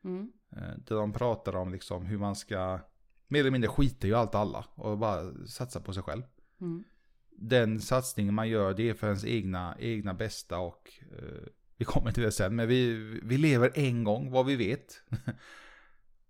[0.03, 0.31] Mm.
[0.51, 2.79] Eh, där de pratar om liksom hur man ska,
[3.27, 6.23] mer eller mindre skita i allt alla och bara satsa på sig själv.
[6.61, 6.83] Mm.
[7.31, 11.47] Den satsningen man gör, det är för ens egna, egna bästa och eh,
[11.77, 15.01] vi kommer till det sen, men vi, vi lever en gång, vad vi vet.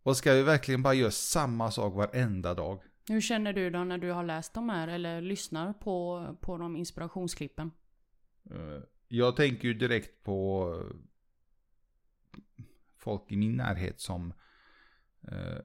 [0.08, 2.82] och ska vi verkligen bara göra samma sak varenda dag?
[3.08, 6.76] Hur känner du då när du har läst de här eller lyssnar på, på de
[6.76, 7.72] inspirationsklippen?
[8.50, 10.96] Eh, Jag tänker ju direkt på eh,
[12.98, 14.34] folk i min närhet som
[15.22, 15.58] eh,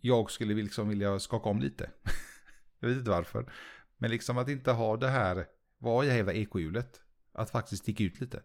[0.00, 1.90] jag skulle liksom vilja skaka om lite.
[2.80, 3.52] jag vet inte varför.
[3.96, 5.46] Men liksom att inte ha det här,
[5.78, 7.00] vad är hela ekohjulet?
[7.32, 8.42] Att faktiskt sticka ut lite.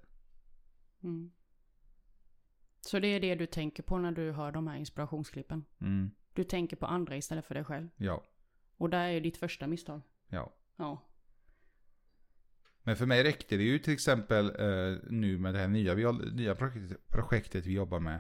[1.03, 1.31] Mm.
[2.85, 5.65] Så det är det du tänker på när du hör de här inspirationsklippen?
[5.81, 7.89] Mm, Du tänker på andra istället för dig själv?
[7.97, 8.23] ja,
[8.77, 10.01] Och där är ditt första misstag?
[10.29, 10.53] ja.
[10.77, 11.01] Ja.
[12.83, 16.03] Men för mig räckte det ju till exempel eh, nu med det här nya, vi
[16.33, 18.19] nya projektet, projektet vi jobbar med.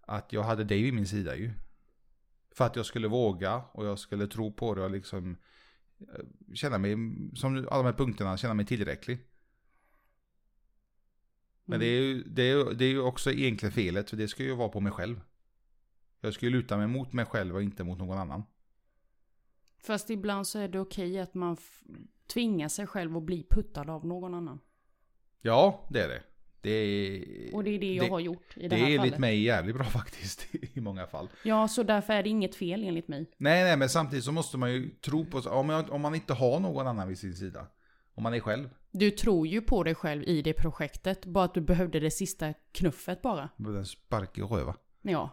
[0.00, 1.50] Att jag hade dig vid min sida ju.
[2.50, 5.36] För att jag skulle våga och jag skulle tro på det och liksom
[6.00, 6.92] eh, känna mig,
[7.34, 9.18] som alla de här punkterna, känna mig tillräcklig.
[11.64, 14.42] Men det är, ju, det, är, det är ju också egentligen felet, för det ska
[14.42, 15.20] ju vara på mig själv.
[16.20, 18.42] Jag ska ju luta mig mot mig själv och inte mot någon annan.
[19.78, 21.56] Fast ibland så är det okej att man
[22.32, 24.60] tvingar sig själv att bli puttad av någon annan.
[25.40, 26.22] Ja, det är det.
[26.60, 28.86] Det är, Och det är det jag det, har gjort i det, det här är
[28.86, 29.04] fallet.
[29.04, 31.28] enligt mig jävligt bra faktiskt i många fall.
[31.44, 33.30] Ja, så därför är det inget fel enligt mig.
[33.36, 36.32] Nej, nej, men samtidigt så måste man ju tro på, om man, om man inte
[36.32, 37.66] har någon annan vid sin sida.
[38.14, 38.68] Om man är själv.
[38.94, 42.54] Du tror ju på dig själv i det projektet, bara att du behövde det sista
[42.72, 43.48] knuffet bara.
[43.58, 44.76] En spark i röva.
[45.02, 45.30] Ja.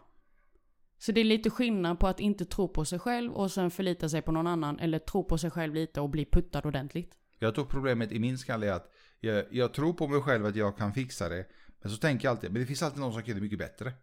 [0.98, 4.10] Så det är lite skillnad på att inte tro på sig själv och sen förlita
[4.10, 7.18] sig på någon annan, eller tro på sig själv lite och bli puttad ordentligt.
[7.40, 10.56] Jag tror problemet i min skalle är att jag, jag tror på mig själv att
[10.56, 11.46] jag kan fixa det.
[11.82, 13.94] Men så tänker jag alltid, men det finns alltid någon som kan det mycket bättre.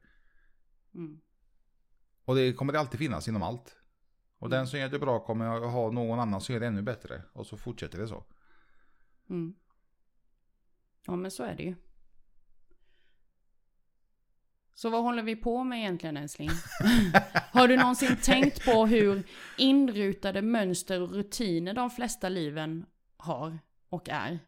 [0.94, 1.20] Mm.
[2.24, 3.76] Och det kommer det alltid finnas inom allt.
[4.38, 4.58] Och Mm.
[4.58, 7.22] den som gör det bra kommer att ha någon annan som gör det ännu bättre.
[7.32, 8.24] Och så fortsätter det så.
[9.30, 9.54] Mm.
[11.06, 11.74] Ja, men så är det ju.
[14.74, 16.50] Så vad håller vi på med egentligen älskling?
[17.52, 19.22] Har du någonsin tänkt på hur
[19.58, 22.86] inrutade mönster och rutiner de flesta liven
[23.16, 23.58] har
[23.88, 24.38] och är?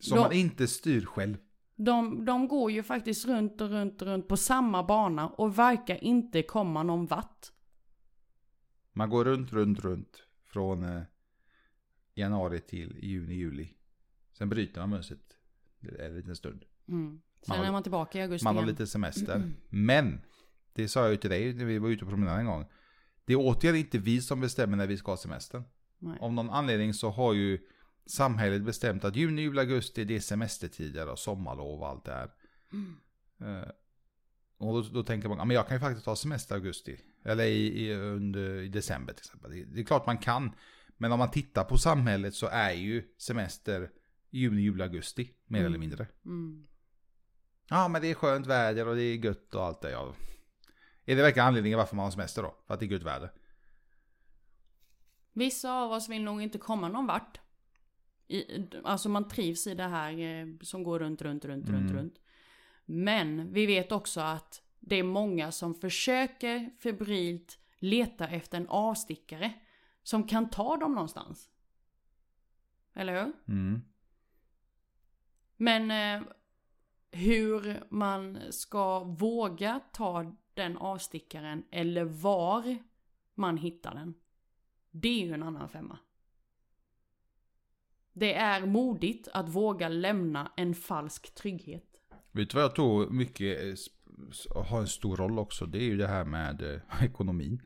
[0.00, 1.36] Som Då- man inte styr själv.
[1.76, 6.04] De, de går ju faktiskt runt och runt och runt på samma bana och verkar
[6.04, 7.52] inte komma någon vart.
[8.92, 10.22] Man går runt, runt, runt.
[10.44, 11.02] Från eh,
[12.14, 13.68] januari till juni, juli.
[14.42, 15.20] Sen bryter man mönstret
[15.98, 16.64] en liten stund.
[16.88, 17.20] Mm.
[17.42, 18.70] Sen Man har- är man tillbaka i augusti Man har igen.
[18.74, 19.52] lite semester.
[19.68, 20.20] Men,
[20.72, 22.66] det sa jag ju till dig när vi var ute på promenad en gång.
[23.24, 25.64] Det är återigen inte vi som bestämmer när vi ska ha semestern.
[25.98, 26.18] Nej.
[26.20, 27.58] Av någon anledning så har ju
[28.06, 32.30] samhället bestämt att juni, juli, augusti det är semestertider och sommarlov och allt det här.
[33.40, 33.68] Eh,
[34.58, 37.00] och då, då tänker man, ja, men jag kan ju faktiskt ta semester i augusti.
[37.24, 39.50] Eller i, i, under, i december till exempel.
[39.50, 40.52] Det, det är klart man kan.
[40.96, 43.90] Men om man tittar på samhället så är ju semester
[44.32, 45.34] juni, juli, augusti.
[45.46, 45.66] Mer Mm.
[45.66, 46.06] eller mindre.
[46.24, 46.66] Mm.
[47.68, 49.90] Ja men det är skönt väder och det är gött och allt det.
[49.90, 50.14] Ja.
[51.04, 52.56] Är det verkligen anledningen varför man har semester då?
[52.66, 53.30] För att det är gött väder?
[55.32, 57.40] Vissa av oss vill nog inte komma någon vart.
[58.28, 61.96] I, alltså man trivs i det här eh, som går runt, runt, runt, runt, Mm.
[61.96, 62.18] runt.
[62.84, 69.52] Men vi vet också att det är många som försöker febrilt leta efter en avstickare
[70.02, 71.48] som kan ta dem någonstans.
[72.94, 73.32] Eller hur?
[73.48, 73.80] Mm.
[75.62, 76.28] Men eh,
[77.10, 82.78] hur man ska våga ta den avstickaren eller var
[83.34, 84.14] man hittar den.
[84.90, 85.98] Det är ju en annan femma.
[88.12, 91.86] Det är modigt att våga lämna en falsk trygghet.
[92.32, 95.66] Vet du vad jag tror mycket, eh, har en stor roll också.
[95.66, 97.62] Det är ju det här med eh, ekonomin.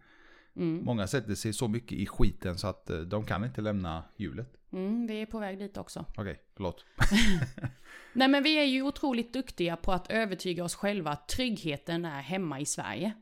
[0.56, 0.84] Mm.
[0.84, 4.56] Många sätter sig så mycket i skiten så att eh, de kan inte lämna hjulet.
[4.72, 6.04] Mm, vi är på väg dit också.
[6.16, 6.84] Okej, förlåt.
[8.12, 12.20] Nej men vi är ju otroligt duktiga på att övertyga oss själva att tryggheten är
[12.20, 13.12] hemma i Sverige.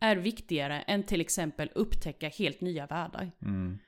[0.00, 3.30] Är viktigare än till exempel upptäcka helt nya världar.
[3.42, 3.78] Mm.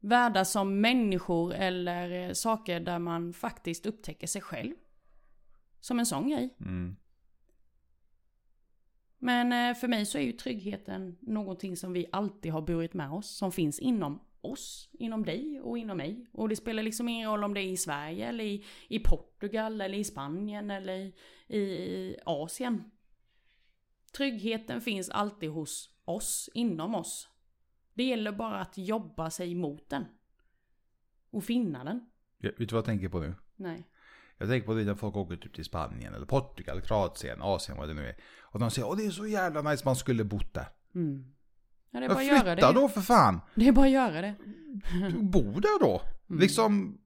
[0.00, 4.74] Världar som människor eller eh, saker där man faktiskt upptäcker sig själv.
[5.80, 6.56] Som en sån grej.
[6.60, 6.96] Mm.
[9.18, 13.12] Men eh, för mig så är ju tryggheten någonting som vi alltid har burit med
[13.12, 13.36] oss.
[13.36, 16.26] Som finns inom oss, inom dig och inom mig.
[16.32, 19.80] Och det spelar liksom ingen roll om det är i Sverige eller i, i Portugal
[19.80, 21.14] eller i Spanien eller i,
[21.58, 22.90] i Asien.
[24.12, 27.28] Tryggheten finns alltid hos oss, inom oss.
[27.94, 30.04] Det gäller bara att jobba sig mot den.
[31.30, 32.10] Och finna den.
[32.38, 33.34] Ja, vet du vad jag tänker på nu?
[33.56, 33.84] Nej.
[34.38, 37.88] Jag tänker på det när folk åker typ till Spanien eller Portugal, Kroatien, Asien, vad
[37.88, 38.16] det nu är.
[38.42, 40.68] Och de säger åh det är så jävla nice man skulle bott där.
[40.94, 41.24] Mm.
[41.90, 42.80] Ja, det är bara att göra flytta det.
[42.80, 43.40] då för fan!
[43.54, 44.34] Det är bara att göra det.
[45.20, 46.02] Bo där då!
[46.30, 46.40] Mm.
[46.40, 46.98] Liksom,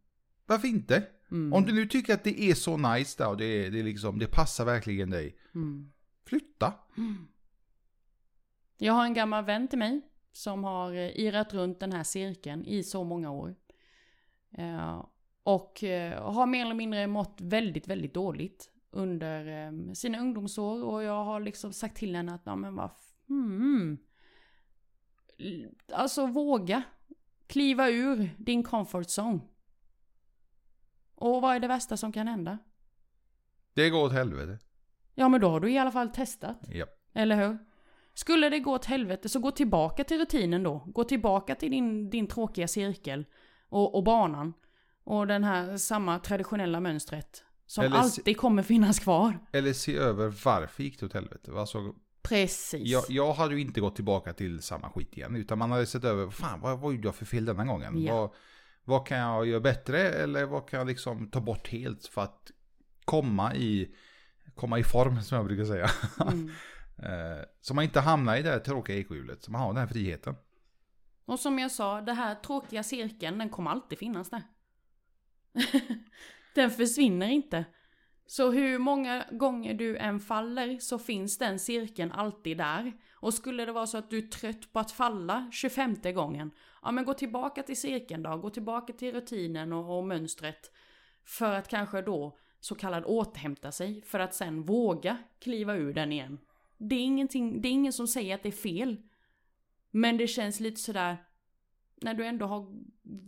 [0.47, 1.03] varför inte?
[1.31, 1.53] Mm.
[1.53, 3.85] Om du nu tycker att det är så nice där och det, är, det, är
[3.85, 5.37] liksom, det passar verkligen dig.
[5.55, 5.92] Mm.
[6.27, 6.75] Flytta!
[8.79, 10.01] Jag har en gammal vän till mig
[10.33, 13.55] som har eh, irrat runt den här cirkeln i så många år.
[14.59, 15.05] Eh,
[15.42, 20.85] och eh, har mer eller mindre mått väldigt, väldigt dåligt under eh, sina ungdomsår.
[20.85, 22.90] Och jag har liksom sagt till henne att, ja men vad,
[23.28, 23.98] hmm.
[25.92, 26.83] Alltså våga.
[27.46, 29.40] Kliva ur din comfort zone.
[31.14, 32.59] Och vad är det värsta som kan hända?
[33.74, 34.59] Det går åt helvete.
[35.14, 36.59] Ja men då har du i alla fall testat.
[36.68, 36.87] Ja.
[37.12, 37.59] Eller hur?
[38.14, 40.83] Skulle det gå åt helvete så gå tillbaka till rutinen då.
[40.87, 43.26] Gå tillbaka till din, din tråkiga cirkel.
[43.68, 44.55] Och, och banan.
[45.04, 47.44] Och den här samma traditionella mönstret.
[47.66, 49.38] Som Eller se- alltid kommer finnas kvar.
[49.52, 51.52] Eller se över varför gick det åt helvete.
[51.56, 52.88] Alltså, Precis.
[52.88, 55.36] jag, jag hade ju inte gått tillbaka till samma skit igen.
[55.36, 58.02] Utan man hade sett över, fan vad, vad gjorde jag för fel denna gången?
[58.02, 58.14] Ja.
[58.20, 58.30] Vad,
[58.84, 59.98] vad kan jag göra bättre?
[60.10, 62.50] Eller vad kan jag liksom ta bort helt för att
[63.04, 63.94] komma i,
[64.54, 65.90] komma i form som jag brukar säga.
[66.20, 66.50] Mm.
[66.98, 69.42] Eh, så man inte hamnar i det här tråkiga ekohjulet.
[69.42, 70.34] Så man har den här friheten.
[71.24, 74.42] Och som jag sa, den här tråkiga cirkeln, den kommer alltid finnas där.
[76.54, 77.64] den försvinner inte.
[78.26, 82.92] Så hur många gånger du än faller så finns den cirkeln alltid där.
[83.14, 86.50] Och skulle det vara så att du är trött på att falla 25 gången,
[86.82, 90.70] ja men gå tillbaka till cirkeln då, gå tillbaka till rutinen och, och mönstret.
[91.24, 96.12] För att kanske då så kallad återhämta sig, för att sen våga kliva ur den
[96.12, 96.38] igen.
[96.78, 98.96] Det är, ingenting, det är ingen som säger att det är fel.
[99.90, 101.16] Men det känns lite sådär,
[102.04, 102.66] när du ändå har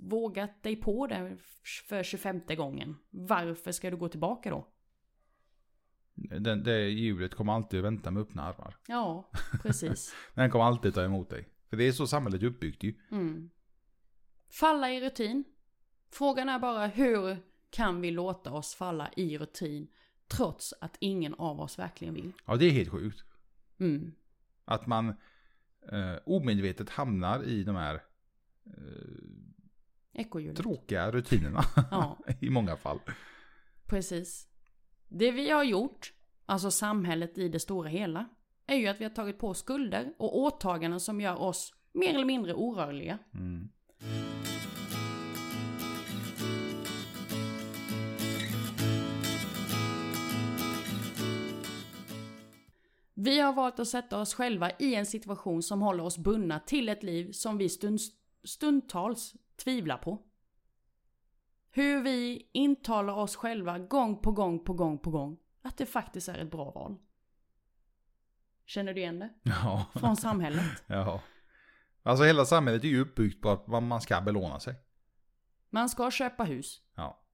[0.08, 1.36] vågat dig på det
[1.88, 2.96] för 25 gången.
[3.10, 4.68] Varför ska du gå tillbaka då?
[6.14, 8.76] Den, det hjulet kommer alltid att vänta med öppna armar.
[8.86, 9.30] Ja,
[9.62, 10.14] precis.
[10.34, 11.48] Den kommer alltid ta emot dig.
[11.70, 12.94] För det är så samhället är uppbyggt ju.
[13.10, 13.50] Mm.
[14.50, 15.44] Falla i rutin.
[16.10, 17.36] Frågan är bara hur
[17.70, 19.88] kan vi låta oss falla i rutin
[20.28, 22.32] trots att ingen av oss verkligen vill?
[22.46, 23.24] Ja, det är helt sjukt.
[23.78, 24.12] Mm.
[24.64, 25.08] Att man
[25.92, 28.02] eh, omedvetet hamnar i de här
[28.66, 31.64] eh, tråkiga rutinerna.
[31.90, 33.00] Ja, I många fall.
[33.86, 34.48] precis.
[35.08, 36.12] Det vi har gjort,
[36.46, 38.28] alltså samhället i det stora hela,
[38.66, 42.24] är ju att vi har tagit på skulder och åtaganden som gör oss mer eller
[42.24, 43.18] mindre orörliga.
[43.34, 43.68] Mm.
[53.16, 56.88] Vi har valt att sätta oss själva i en situation som håller oss bundna till
[56.88, 58.00] ett liv som vi stund,
[58.44, 60.22] stundtals tvivlar på.
[61.70, 66.28] Hur vi intalar oss själva gång på gång på gång på gång att det faktiskt
[66.28, 66.96] är ett bra val.
[68.66, 69.30] Känner du igen det?
[69.42, 69.86] Ja.
[69.94, 70.64] Från samhället.
[70.86, 71.20] ja.
[72.02, 74.74] Alltså hela samhället är ju uppbyggt på att man ska belåna sig.
[75.70, 77.24] Man ska köpa hus, Ja.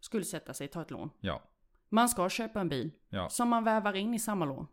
[0.00, 1.10] skuldsätta sig, ta ett lån.
[1.20, 1.42] Ja.
[1.88, 3.28] Man ska köpa en bil, Ja.
[3.28, 4.66] som man vävar in i samma lån.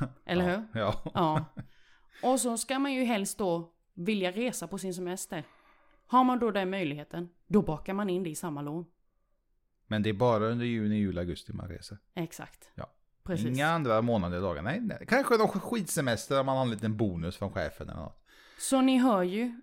[0.24, 0.80] Eller hur?
[0.80, 1.02] Ja.
[1.14, 1.44] Ja.
[2.22, 5.44] Och så ska man ju helst då vilja resa på sin semester.
[6.06, 8.86] Har man då den möjligheten, då bakar man in det i samma lån.
[9.86, 11.98] Men det är bara under juni, juli, augusti man reser.
[12.14, 12.70] Exakt.
[12.74, 12.90] Ja.
[13.22, 13.46] Precis.
[13.46, 14.62] Inga andra månader och dagar.
[14.62, 15.04] Nej, nej.
[15.08, 18.26] Kanske någon skitsemester där man har en liten bonus från chefen eller något.
[18.58, 19.60] Så ni hör ju.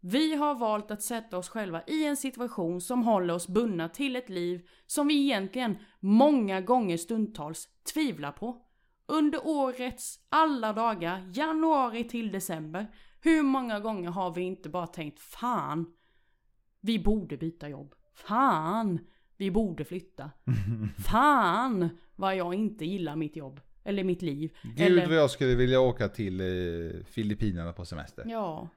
[0.00, 4.16] Vi har valt att sätta oss själva i en situation som håller oss bundna till
[4.16, 8.62] ett liv som vi egentligen många gånger stundtals tvivlar på.
[9.06, 12.86] Under årets alla dagar, januari till december,
[13.26, 15.86] hur många gånger har vi inte bara tänkt fan,
[16.80, 17.94] vi borde byta jobb.
[18.14, 18.98] Fan,
[19.36, 20.30] vi borde flytta.
[21.08, 23.60] Fan vad jag inte gillar mitt jobb.
[23.84, 24.56] Eller mitt liv.
[24.62, 28.24] Gud eller, vad jag skulle vilja åka till eh, Filippinerna på semester.
[28.28, 28.68] Ja.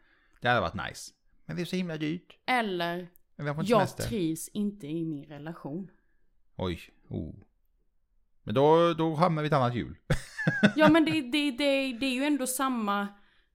[0.41, 1.11] Det hade varit nice.
[1.45, 2.37] Men det är så himla dyrt.
[2.45, 4.03] Eller, jag semester.
[4.03, 5.91] trivs inte i min relation.
[6.55, 6.79] Oj.
[7.07, 7.35] Oh.
[8.43, 9.95] Men då, då hamnar vi ett annat hjul.
[10.75, 13.07] Ja men det, det, det, det är ju ändå samma,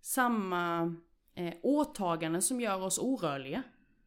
[0.04, 0.94] samma
[1.34, 3.62] eh, åtaganden som gör oss orörliga.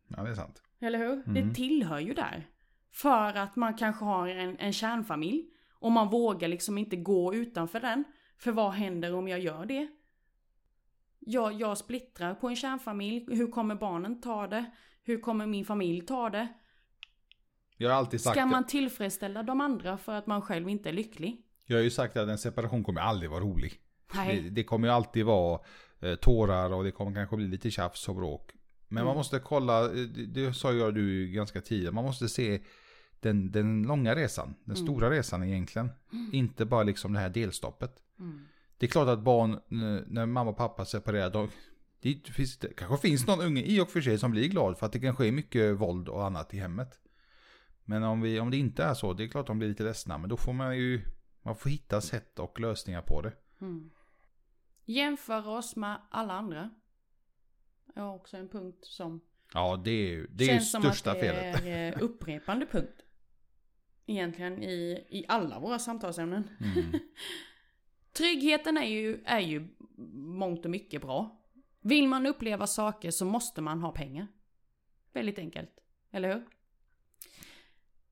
[0.07, 0.61] Ja, det är sant.
[0.79, 1.13] Eller hur?
[1.13, 1.33] Mm.
[1.33, 2.47] Det tillhör ju där.
[2.91, 5.49] För att man kanske har en, en kärnfamilj.
[5.79, 8.03] Och man vågar liksom inte gå utanför den.
[8.37, 9.87] För vad händer om jag gör det?
[11.19, 13.25] Jag, jag splittrar på en kärnfamilj.
[13.35, 14.65] Hur kommer barnen ta det?
[15.03, 16.47] Hur kommer min familj ta det?
[17.77, 18.51] Jag har alltid sagt Ska det.
[18.51, 21.43] man tillfredsställa de andra för att man själv inte är lycklig?
[21.65, 23.81] Jag har ju sagt att en separation kommer aldrig vara rolig.
[24.11, 24.49] Det, Nej.
[24.49, 25.59] det kommer ju alltid vara
[26.21, 28.51] tårar och det kommer kanske bli lite tjafs och bråk.
[28.87, 29.17] Men man Mm.
[29.17, 32.61] måste kolla, eh, det, det sa jag du ganska tidigt, man måste se
[33.19, 34.87] den, den långa resan, den Mm.
[34.87, 35.89] stora resan egentligen.
[36.31, 37.95] Inte bara liksom det här delstoppet.
[38.19, 38.45] Mm.
[38.77, 41.47] Det är klart att barn, eh, när mamma och pappa separerar, då,
[42.01, 44.85] det, finns, det kanske finns någon unge i och för sig som blir glad för
[44.85, 46.99] att det kanske är mycket våld och annat i hemmet.
[47.85, 49.83] Men om, vi, om det inte är så, det är klart att de blir lite
[49.83, 51.01] ledsna, men då får man ju,
[51.41, 53.33] man får hitta sätt och lösningar på det.
[53.61, 53.89] Mm.
[54.89, 56.69] Jämföra oss med alla andra.
[57.95, 59.21] är också en punkt som
[59.53, 61.65] Ja, det är ju det är ju känns som största att det felet.
[61.65, 63.01] är eh, upprepande punkt.
[64.05, 66.49] Egentligen i, i alla våra samtalsämnen.
[66.59, 66.99] Mm.
[68.13, 69.67] Tryggheten är ju, är ju
[70.15, 71.41] mångt och mycket bra.
[71.81, 74.27] Vill man uppleva saker så måste man ha pengar.
[75.13, 75.79] Väldigt enkelt,
[76.11, 76.47] eller hur?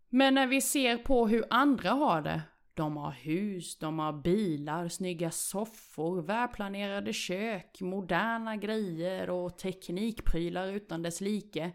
[0.10, 2.42] Men när vi ser på hur andra har det.
[2.76, 11.02] De har hus, de har bilar, snygga soffor, välplanerade kök, moderna grejer och teknikprylar utan
[11.02, 11.72] dess like.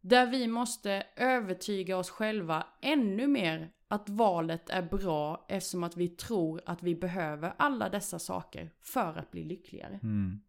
[0.00, 6.08] Där vi måste övertyga oss själva ännu mer att valet är bra eftersom att vi
[6.08, 10.00] tror att vi behöver alla dessa saker för att bli lyckligare.
[10.02, 10.40] Mm.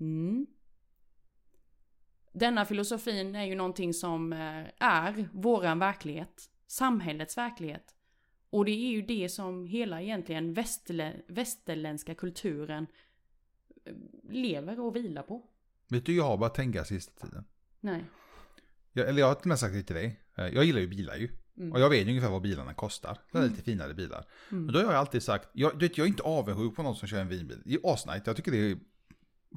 [0.00, 0.46] Mm.
[2.32, 6.50] Denna filosofin är ju någonting som eh, är våran verklighet.
[6.70, 7.94] Samhällets verklighet.
[8.50, 12.86] Och det är ju det som hela egentligen västerlä- västerländska kulturen
[13.84, 13.92] eh,
[14.32, 15.42] lever och vilar på.
[15.88, 17.44] Vet du, jag har bara tänka sista tiden.
[17.80, 18.04] Nej.
[18.92, 20.20] Jag, eller jag har till och med sagt det till dig.
[20.36, 21.28] Eh, Jag gillar ju bilar ju.
[21.56, 21.72] Mm.
[21.72, 23.18] Och jag vet ju ungefär vad bilarna kostar.
[23.32, 24.26] Det är lite finare bilar.
[24.50, 24.64] Mm.
[24.64, 26.96] Men då har jag alltid sagt, jag, du vet, jag är inte avundsjuk på någon
[26.96, 27.62] som kör en vinbil.
[27.64, 28.78] Det är asnice, jag tycker det är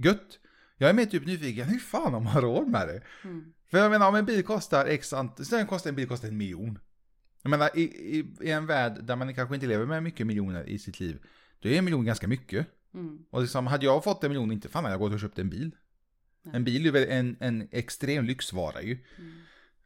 [0.06, 0.39] gött.
[0.78, 3.02] Jag är mer typ nyfiken, hur fan har man råd med det?
[3.23, 3.54] Mm.
[3.71, 6.38] För jag menar om en bil kostar x ant- sen kostar en bil kostar en
[6.38, 6.80] miljon.
[7.44, 10.70] Jag menar i, i, i en värld där man kanske inte lever med mycket miljoner
[10.70, 11.20] i sitt liv.
[11.60, 12.68] Då är en miljon ganska mycket.
[12.94, 13.26] Mm.
[13.30, 15.50] Och liksom, hade jag fått en miljon, inte fan hade jag gått och köpt en
[15.50, 15.76] bil.
[16.44, 16.56] Nej.
[16.56, 18.98] En bil är väl en, en extrem lyxvara ju.
[19.18, 19.34] Mm.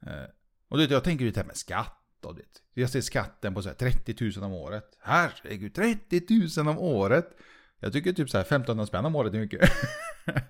[0.02, 0.30] Eh,
[0.68, 1.94] och du vet, jag tänker ju det här med skatt.
[2.22, 2.42] Och det.
[2.74, 4.98] Jag ser skatten på så här 30 000 om året.
[5.00, 6.22] Herregud, 30
[6.58, 7.38] 000 om året.
[7.80, 9.72] Jag tycker typ så här 1500 spänn om året är mycket.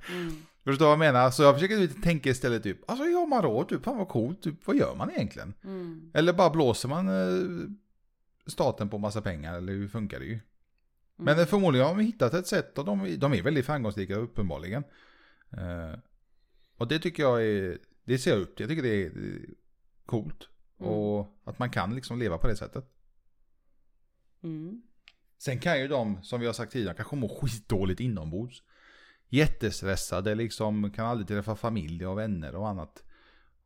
[0.09, 0.31] Mm.
[0.63, 1.31] Förstår du vad jag menar?
[1.31, 4.67] Så jag försöker tänka istället typ, alltså har man råd, typ, fan vad coolt, typ,
[4.67, 5.53] vad gör man egentligen?
[5.63, 6.11] Mm.
[6.13, 7.69] Eller bara blåser man eh,
[8.47, 10.39] staten på massa pengar, eller hur funkar det ju?
[11.15, 11.39] Men Mm.
[11.39, 14.83] eh, förmodligen har vi hittat ett sätt och de, de är väldigt framgångsrika uppenbarligen.
[15.51, 15.99] Eh,
[16.77, 19.41] och det tycker jag är, det ser jag upp till, jag tycker det är eh,
[20.05, 20.49] coolt.
[20.79, 20.91] Mm.
[20.91, 22.85] Och att man kan liksom leva på det sättet.
[24.43, 24.81] Mm.
[25.37, 28.63] Sen kan ju de, som vi har sagt tidigare, kanske må skitdåligt inombords.
[29.29, 33.03] Jättestressade, liksom kan aldrig träffa familj och vänner och annat.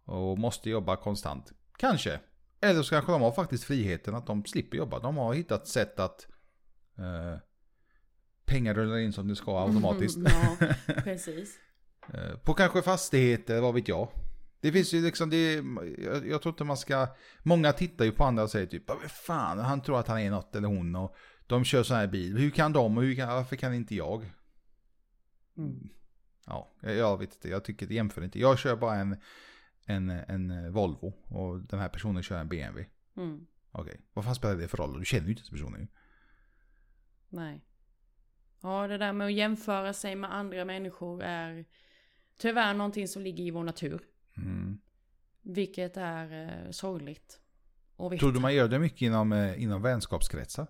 [0.06, 1.52] Och måste jobba konstant.
[1.78, 2.20] Kanske.
[2.62, 5.00] Eller så kanske de har faktiskt friheten att de slipper jobba.
[5.00, 6.28] De har hittat sätt att
[6.98, 7.40] eh,
[8.46, 10.18] pengar rullar in som det ska automatiskt.
[10.26, 10.68] ja,
[11.04, 11.60] precis.
[12.14, 14.08] Eh, På kanske fastigheter, vad vet jag.
[14.62, 15.54] Det finns ju liksom, det,
[15.98, 17.08] jag, jag tror inte man ska,
[17.44, 20.32] många tittar ju på andra och säger typ, vad fan, han tror att han är
[20.32, 21.16] något eller hon och
[21.52, 24.32] de kör så här bil, hur kan de och hur kan, varför kan inte jag?
[25.58, 25.90] Mm.
[26.46, 28.40] Ja, jag, jag vet inte, jag tycker det jämför inte.
[28.40, 29.18] Jag kör bara en,
[29.86, 32.90] en, en Volvo och den här personen kör en BMW.
[33.18, 33.48] Mm.
[33.72, 35.00] Okej, vad fan spelar det för roll?
[35.00, 35.88] Du känner ju inte personen ju.
[37.30, 37.66] Nej.
[38.62, 41.66] Ja, det där med att jämföra sig med andra människor är
[42.38, 44.02] tyvärr någonting som ligger i vår natur.
[44.38, 44.80] Mm.
[45.42, 47.40] Vilket är eh, sorgligt.
[48.20, 50.68] Tror du man gör det mycket inom, eh, inom vänskapskretsar?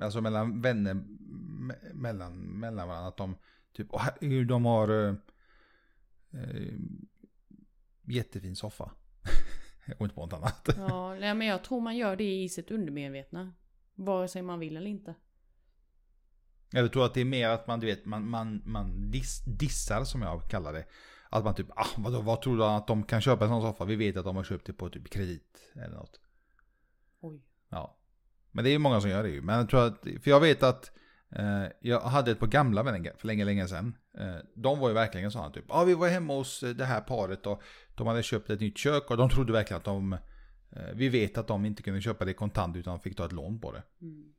[0.00, 3.36] Alltså mellan vänner, me- mellan, mellan varandra, att de
[3.72, 5.14] typ, herregud, de har eh,
[6.32, 6.74] eh,
[8.02, 8.90] jättefin soffa.
[9.86, 10.68] jag går inte på något annat.
[10.76, 13.52] Ja, nej, men jag tror man gör det i sitt undermedvetna.
[13.94, 15.14] Vare sig man vill eller inte.
[16.74, 20.04] Eller tror att det är mer att man, du vet, man, man, man diss, dissar
[20.04, 20.84] som jag kallar det.
[21.30, 23.84] Att man typ, ah, vadå, vad tror du att de kan köpa en sån soffa?
[23.84, 26.20] Vi vet att de har köpt det på typ kredit eller något.
[27.20, 27.40] Oj.
[27.68, 27.96] Ja.
[28.54, 29.42] Men det är ju många som gör det ju.
[29.42, 30.90] Men jag tror att, för jag vet att
[31.30, 33.96] eh, jag hade ett par gamla vänner för länge, länge sedan.
[34.18, 36.84] Eh, de var ju verkligen sådana typ, ja ah, vi var hemma hos eh, det
[36.84, 37.62] här paret och
[37.94, 40.12] de hade köpt ett nytt kök och de trodde verkligen att de,
[40.70, 43.60] eh, vi vet att de inte kunde köpa det kontant utan fick ta ett lån
[43.60, 43.82] på det.
[44.00, 44.32] Mm.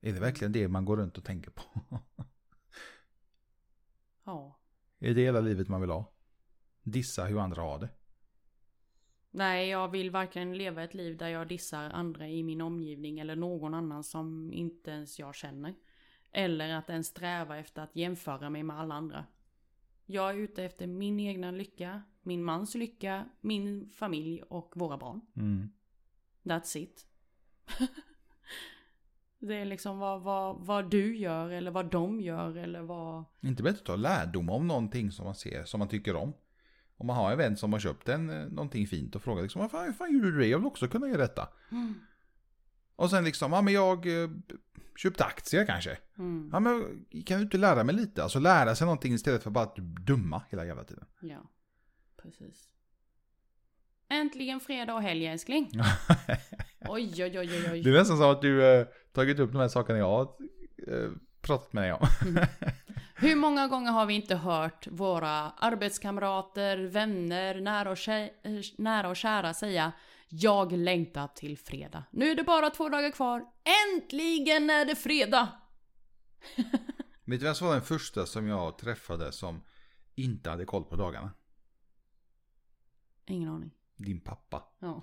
[0.00, 1.62] Är det verkligen det man går runt och tänker på?
[4.24, 4.58] Ja.
[5.00, 6.12] är det hela livet man vill ha?
[6.82, 7.88] Dissa hur andra har det?
[9.34, 13.36] Nej, jag vill varken leva ett liv där jag dissar andra i min omgivning eller
[13.36, 15.74] någon annan som inte ens jag känner.
[16.32, 19.26] Eller att ens sträva efter att jämföra mig med alla andra.
[20.06, 25.20] Jag är ute efter min egna lycka, min mans lycka, min familj och våra barn.
[25.36, 25.72] Mm.
[26.42, 27.06] That's it.
[29.38, 33.24] det är liksom vad, vad, vad du gör eller vad de gör eller vad...
[33.40, 36.32] Inte bättre att ta lärdom om någonting som man ser, som man tycker om.
[37.02, 39.60] Om man har en vän som har köpt en, eh, någonting fint och frågar liksom,
[39.62, 40.46] vad fan, hur fan gjorde du det?
[40.46, 41.48] Jag vill också kunna göra detta.
[41.70, 41.94] Mm.
[42.96, 44.30] Och sen liksom, ja men jag eh,
[44.96, 45.98] köpte aktier kanske.
[46.18, 46.50] Mm.
[46.52, 48.22] Ja men kan du inte lära mig lite?
[48.22, 51.04] Alltså lära sig någonting istället för bara att dumma hela jävla tiden.
[51.20, 51.50] Ja,
[52.22, 52.68] precis.
[54.08, 55.70] Äntligen fredag och helg älskling.
[56.88, 57.82] Oj, oj, oj, oj.
[57.82, 60.20] Det är nästan så att du eh, tagit upp de här sakerna jag
[60.88, 61.10] eh,
[61.42, 62.08] pratat med dig om.
[63.16, 67.98] Hur många gånger har vi inte hört våra arbetskamrater, vänner, nära och,
[68.78, 69.92] nära och kära säga
[70.28, 72.04] Jag längtar till fredag.
[72.10, 73.44] Nu är det bara två dagar kvar.
[73.94, 75.48] Äntligen är det fredag!
[77.24, 79.62] Vet du vem som var den första som jag träffade som
[80.14, 81.30] inte hade koll på dagarna?
[83.26, 83.70] Ingen aning.
[83.96, 84.62] Din pappa.
[84.78, 85.02] Ja.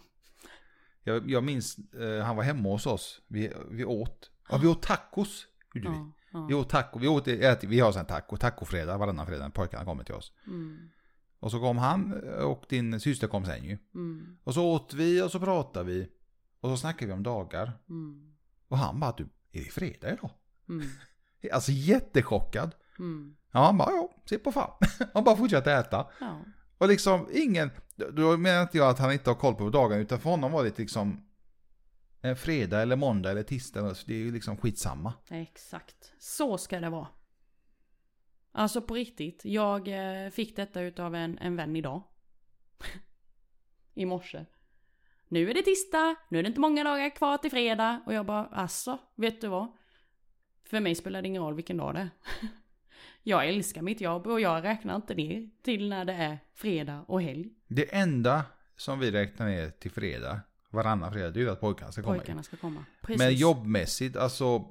[1.04, 3.22] Jag, jag minns, eh, han var hemma hos oss.
[3.28, 4.32] Vi, vi åt.
[4.50, 5.48] Ja, vi åt tacos.
[5.74, 6.19] Gjorde vi.
[6.32, 7.08] Ja, åt taco.
[7.08, 8.38] Åt, äter, vi har taco.
[8.38, 10.32] Tacofredag varannan fredag pojkarna kommer till oss.
[10.48, 10.90] Mm,
[11.40, 12.14] Och så kom han
[12.44, 13.78] och din syster kom sen ju.
[13.96, 16.10] mm, Och så åt vi och så pratade vi.
[16.62, 17.72] Och så snackade vi om dagar.
[17.90, 18.34] mm,
[18.68, 20.32] Och han bara, du, är det fredag idag?
[20.70, 20.88] mm,
[21.54, 22.76] Alltså jättechockad.
[23.00, 23.36] mm.
[23.52, 24.72] Ja, han bara, ja, se på fan.
[25.14, 26.08] Han bara fortsatte äta.
[26.20, 26.42] Ja.
[26.78, 27.72] Och liksom ingen,
[28.14, 30.64] då menar inte jag att han inte har koll på dagen, utan för honom var
[30.64, 31.26] det liksom
[32.38, 35.14] fredag eller måndag eller tisdag, så det är ju liksom skitsamma.
[35.30, 36.14] Exakt.
[36.20, 37.08] Så ska det vara.
[38.52, 39.46] Alltså på riktigt.
[39.46, 42.04] Jag eh, fick detta utav en, en vän idag.
[43.94, 44.46] I morse.
[45.28, 48.04] Nu är det tisdag, nu är det inte många dagar kvar till fredag.
[48.06, 49.68] Och jag bara, alltså, vet du vad?
[50.64, 52.10] För mig spelar det ingen roll vilken dag det är.
[53.24, 57.22] Jag älskar mitt jobb och jag räknar inte ner till när det är fredag och
[57.22, 57.50] helg.
[57.68, 58.46] Det enda
[58.76, 60.42] som vi räknar ner till fredag,
[60.72, 62.16] varannan fredag, det är ju att pojkarna ska komma.
[62.16, 62.86] Pojkarna ska komma.
[63.02, 63.20] Precis.
[63.20, 64.66] Men jobbmässigt, alltså,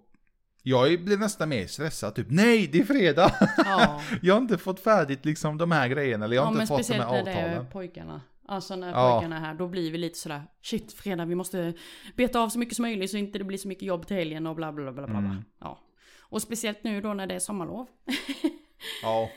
[0.62, 3.34] jag blir nästan mer stressad, typ nej, det är fredag!
[3.56, 4.00] Ja.
[4.22, 6.78] jag har inte fått färdigt liksom de här grejerna, eller jag har ja, inte fått
[6.78, 7.70] de speciellt här när det är avtalen.
[7.70, 8.20] pojkarna.
[8.48, 9.12] Alltså när Ja.
[9.12, 11.74] pojkarna är här, då blir vi lite sådär Shit, fredag, vi måste
[12.16, 14.46] beta av så mycket som möjligt så inte det blir så mycket jobb till helgen
[14.46, 15.18] och bla bla bla bla bla.
[15.18, 15.44] Mm.
[15.60, 15.78] Ja.
[16.20, 17.86] Och speciellt nu då när det är sommarlov.
[19.02, 19.30] Ja,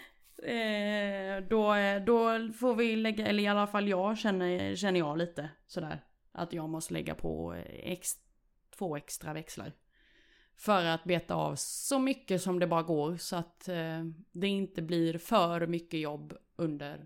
[0.44, 1.74] Eh, då,
[2.06, 6.04] då får vi lägga, eller i alla fall jag känner, känner jag lite sådär.
[6.32, 8.16] Att jag måste lägga på ex,
[8.78, 9.74] två extra växlar.
[10.56, 14.82] För att beta av så mycket som det bara går så att eh, det inte
[14.82, 17.06] blir för mycket jobb under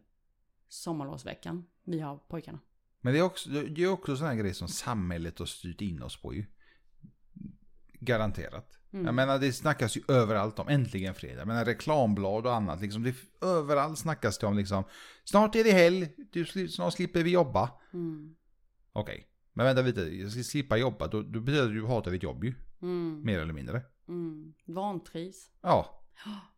[0.67, 1.65] sommarlovsveckan.
[1.83, 2.59] Vi har pojkarna.
[3.01, 6.21] Men det är också, det är också sådana grejer som samhället har styrt in oss
[6.21, 6.45] på ju.
[7.99, 8.79] Garanterat.
[8.93, 9.05] Mm.
[9.05, 11.37] Jag menar det snackas ju överallt om äntligen fredag.
[11.37, 13.03] Jag menar reklamblad och annat liksom.
[13.03, 14.83] Det, överallt snackas det om liksom.
[15.23, 17.69] Snart är det helg, du, snart slipper vi jobba.
[17.93, 18.35] Mm.
[18.95, 19.27] Okej.
[19.53, 21.07] Men vänta lite, jag ska slippa jobba.
[21.07, 22.53] Då, då betyder det att du hatar ditt jobb ju.
[22.81, 23.21] Mm.
[23.23, 23.81] Mer eller mindre.
[24.07, 24.53] Mm.
[24.65, 25.49] Vantrivs.
[25.61, 26.03] Ja.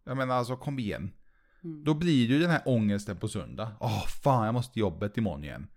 [0.03, 1.13] Jag menar alltså kom igen.
[1.63, 1.83] Mm.
[1.83, 3.77] Då blir det ju den här ångesten på söndag.
[3.79, 5.67] Åh fan jag måste till jobbet imorgon igen.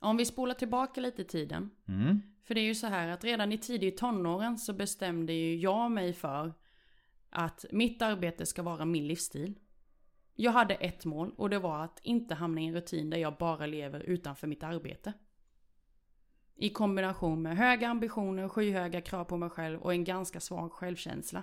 [0.00, 1.70] Om vi spolar tillbaka lite i tiden.
[1.88, 2.20] Mm.
[2.44, 5.90] För det är ju så här att redan i tidig tonåren så bestämde ju jag
[5.90, 6.52] mig för
[7.30, 9.58] att mitt arbete ska vara min livsstil.
[10.42, 13.36] Jag hade ett mål och det var att inte hamna i en rutin där jag
[13.36, 15.12] bara lever utanför mitt arbete.
[16.54, 21.42] I kombination med höga ambitioner, skyhöga krav på mig själv och en ganska svag självkänsla.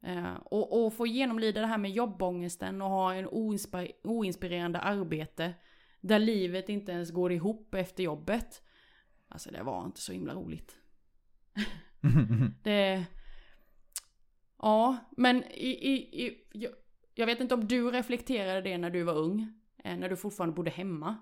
[0.00, 5.54] Eh, och, och få genomlida det här med jobbångesten och ha en oinspir- oinspirerande arbete
[6.00, 8.62] där livet inte ens går ihop efter jobbet.
[9.28, 10.76] Alltså det var inte så himla roligt.
[12.62, 13.04] Det...
[14.58, 16.46] Ja, men i, i, i,
[17.14, 19.52] jag, vet inte om du reflekterade det när du var ung.
[19.84, 21.16] eh, När du fortfarande bodde hemma.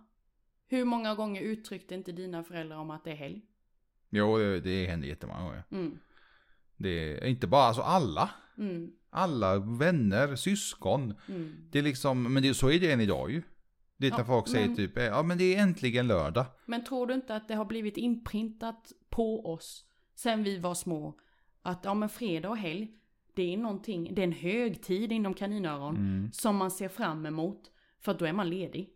[0.68, 3.42] Hur många gånger uttryckte inte dina föräldrar om att det är helg?
[4.10, 5.64] jo det, det händer jättemånga gånger.
[5.70, 5.98] Mm.
[6.76, 8.30] Det är inte bara, alltså alla.
[8.58, 8.92] Mm.
[9.10, 11.14] Alla vänner, syskon.
[11.28, 11.54] Mm.
[11.70, 13.42] Det är liksom, men det, så är det än idag ju.
[13.96, 16.46] Det är Ja, folk säger men- typ, eh, ja men det är äntligen lördag.
[16.66, 19.84] Men tror du inte att det har blivit inprintat på oss
[20.14, 21.18] sen vi var små?
[21.62, 22.88] Att ja men fredag och helg,
[23.40, 26.32] det är någonting, det är en högtid inom kaninöron Mm.
[26.32, 27.70] som man ser fram emot.
[27.98, 28.90] För då är man ledig.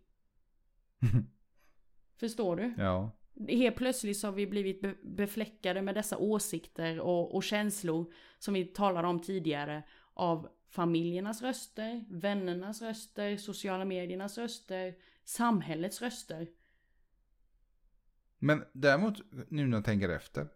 [2.16, 2.74] Förstår du?
[2.78, 3.10] Ja.
[3.48, 8.54] Helt plötsligt så har vi blivit be- befläckade med dessa åsikter och, och känslor som
[8.54, 9.82] vi talade om tidigare
[10.14, 16.48] av familjernas röster, vännernas röster, sociala mediernas röster, samhällets röster.
[18.38, 20.48] Men däremot, nu när jag tänker efter.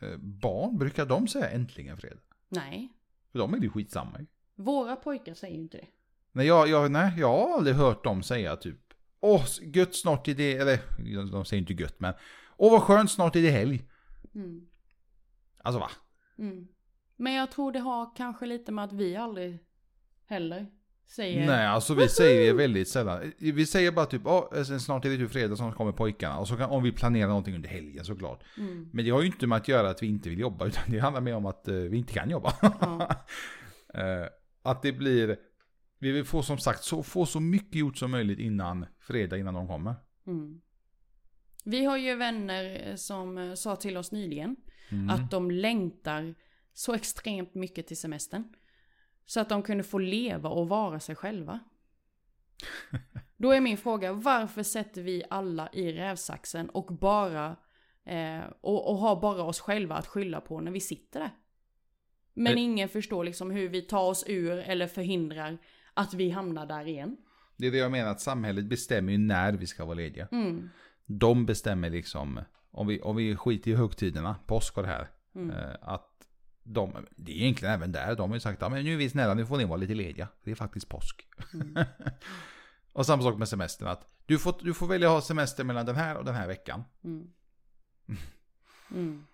[0.00, 2.20] eh, Barn, brukar de säga äntligen fredag?
[2.48, 2.92] Nej,
[3.32, 4.26] För de är ju skitsamma ju.
[4.56, 5.86] våra pojkar säger ju inte det.
[6.32, 8.80] Nej jag, jag, nej, jag har aldrig hört dem säga typ
[9.20, 10.78] Åh, gött snart är det, eller
[11.32, 12.14] de säger inte gött men
[12.56, 13.82] Åh vad skönt snart är det helg.
[14.34, 14.66] Mm.
[15.62, 15.90] Alltså va?
[16.38, 16.68] Mm.
[17.16, 19.58] Men jag tror det har kanske lite med att vi aldrig
[20.26, 20.66] heller
[21.08, 23.32] säger Nej alltså vi säger det väldigt sällan.
[23.38, 24.22] Vi säger bara typ
[24.66, 26.38] sen snart är det ju fredag, snart kommer pojkarna.
[26.38, 28.44] Och så kan, om vi planerar någonting under helgen såklart.
[28.58, 28.88] Mm.
[28.92, 30.98] Men det har ju inte med att göra att vi inte vill jobba utan det
[30.98, 32.54] handlar mer om att eh, vi inte kan jobba.
[32.62, 33.10] Ja.
[33.94, 34.26] Eh,
[34.62, 35.36] att det blir,
[35.98, 39.54] vi vill få som sagt så, få så mycket gjort som möjligt innan fredag, innan
[39.54, 39.94] de kommer.
[40.26, 40.60] Mm.
[41.64, 44.56] Vi har ju vänner som sa till oss nyligen
[44.90, 45.10] Mm.
[45.10, 46.34] att de längtar
[46.72, 48.44] så extremt mycket till semestern.
[49.28, 51.60] Så att de kunde få leva och vara sig själva.
[53.36, 57.56] Då är min fråga, varför sätter vi alla i rävsaxen och bara
[58.04, 61.30] eh, och, och har bara oss själva att skylla på när vi sitter där?
[62.34, 62.62] Men Eh.
[62.62, 65.58] ingen förstår liksom hur vi tar oss ur eller förhindrar
[65.94, 67.16] att vi hamnar där igen.
[67.56, 70.28] Det är det jag menar, att samhället bestämmer ju när vi ska vara lediga.
[70.32, 70.70] Mm.
[71.06, 75.10] De bestämmer liksom, om vi, om vi skiter i högtiderna, påsk och det här.
[75.34, 75.50] Mm.
[75.50, 76.07] eh, att
[76.72, 79.34] de, det är egentligen även där, de har ju sagt att nu är vi snälla,
[79.34, 80.28] nu får ni vara lite lediga.
[80.44, 81.26] Det är faktiskt påsk.
[81.54, 81.84] Mm.
[82.92, 85.96] och samma sak med semestern, att du får, du får välja ha semester mellan den
[85.96, 86.84] här och den här veckan.
[87.04, 87.30] Mm.
[88.90, 89.26] Mm.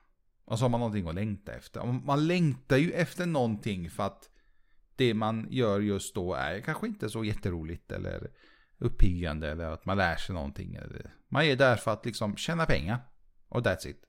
[0.44, 1.84] Och så har man någonting att längta efter.
[1.84, 4.30] Man längtar ju efter någonting för att
[4.96, 8.30] det man gör just då är kanske inte så jätteroligt eller
[8.78, 10.78] uppiggande eller att man lär sig någonting.
[11.28, 12.98] Man är där för att liksom tjäna pengar.
[13.48, 14.06] Och that's it.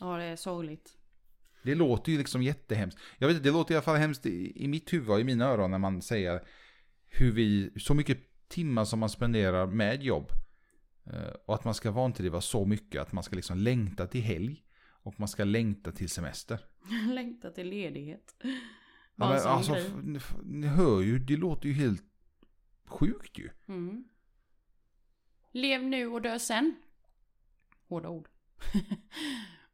[0.00, 0.96] Ja, det är sorgligt.
[1.66, 2.98] Det låter ju liksom jättehemskt.
[3.18, 5.24] Jag vet inte, det låter i alla fall hemskt i, i mitt huvud och i
[5.24, 6.42] mina öron när man säger
[7.06, 10.30] hur vi, så mycket timmar som man spenderar med jobb.
[11.06, 14.62] Eh, Och att man ska vanträva så mycket att man ska liksom längta till helg.
[14.88, 16.58] Och man ska längta till semester.
[17.14, 18.34] Längtar till ledighet.
[19.18, 22.02] Ja, men alltså, ni, ni hör ju, det låter ju helt
[22.86, 23.50] sjukt ju.
[23.68, 24.04] Mm.
[25.52, 26.76] Lev nu och dö sen.
[27.88, 28.28] Hårda ord.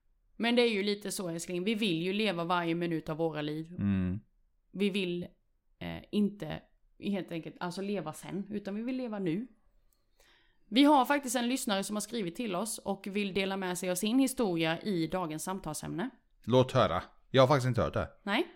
[0.43, 1.65] Men det är ju lite så älskling.
[1.65, 3.67] Vi vill ju leva varje minut av våra liv.
[3.79, 4.21] Mm.
[4.71, 5.23] Vi vill
[5.79, 6.63] eh, inte
[6.99, 8.47] helt enkelt alltså leva sen.
[8.51, 9.47] Utan vi vill leva nu.
[10.69, 13.91] Vi har faktiskt en lyssnare som har skrivit till oss och vill dela med sig
[13.91, 16.11] av sin historia i dagens samtalsämne.
[16.45, 17.03] Låt höra.
[17.31, 18.09] Jag har faktiskt inte hört det.
[18.23, 18.47] Nej,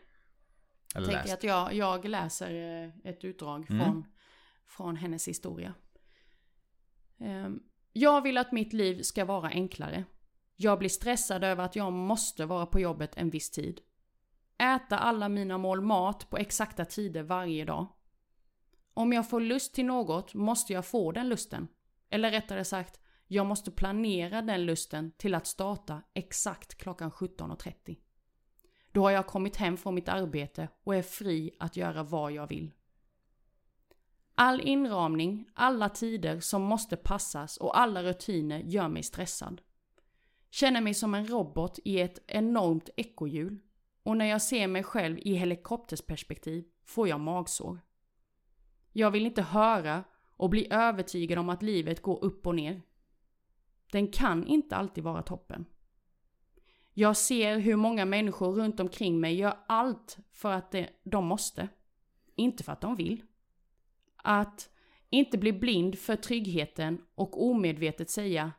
[0.95, 1.35] Eller tänker läst.
[1.35, 3.85] att jag, jag läser eh, ett utdrag Mm.
[3.85, 4.05] från,
[4.67, 5.75] från hennes historia.
[7.21, 7.61] Ehm,
[7.93, 10.05] Jag vill att mitt liv ska vara enklare.
[10.57, 13.81] Jag blir stressad över att jag måste vara på jobbet en viss tid.
[14.59, 17.87] Äta alla mina mål mat på exakta tider varje dag.
[18.95, 21.69] Om jag får lust till något måste jag få den lusten.
[22.11, 27.97] Eller rättare sagt, jag måste planera den lusten till att starta exakt klockan 17.30.
[28.93, 32.47] Då har jag kommit hem från mitt arbete och är fri att göra vad jag
[32.47, 32.73] vill.
[34.35, 39.61] All inramning, alla tider som måste passas och alla rutiner gör mig stressad.
[40.57, 43.59] Känner mig som en robot i ett enormt ekorrhjul.
[44.03, 47.81] Och när jag ser mig själv i helikoptersperspektiv får jag magsår.
[48.93, 50.05] Jag vill inte höra
[50.37, 52.83] och bli övertygad om att livet går upp och ner.
[53.93, 55.65] Den kan inte alltid vara toppen.
[56.95, 61.69] Jag ser hur många människor runt omkring mig gör allt för att det, de måste.
[62.35, 63.23] Inte för att de vill.
[64.17, 64.71] Att
[65.11, 68.53] inte bli blind för tryggheten och omedvetet säga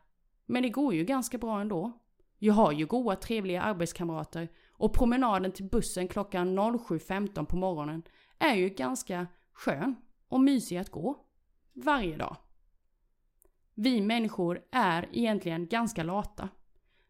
[0.50, 1.92] men det går ju ganska bra ändå.
[2.38, 8.02] Jag har ju goda trevliga arbetskamrater och promenaden till bussen klockan 07.15 på morgonen
[8.38, 9.96] är ju ganska skön
[10.28, 11.16] och mysig att gå.
[11.72, 12.36] Varje dag.
[13.74, 16.48] Vi människor är egentligen ganska lata.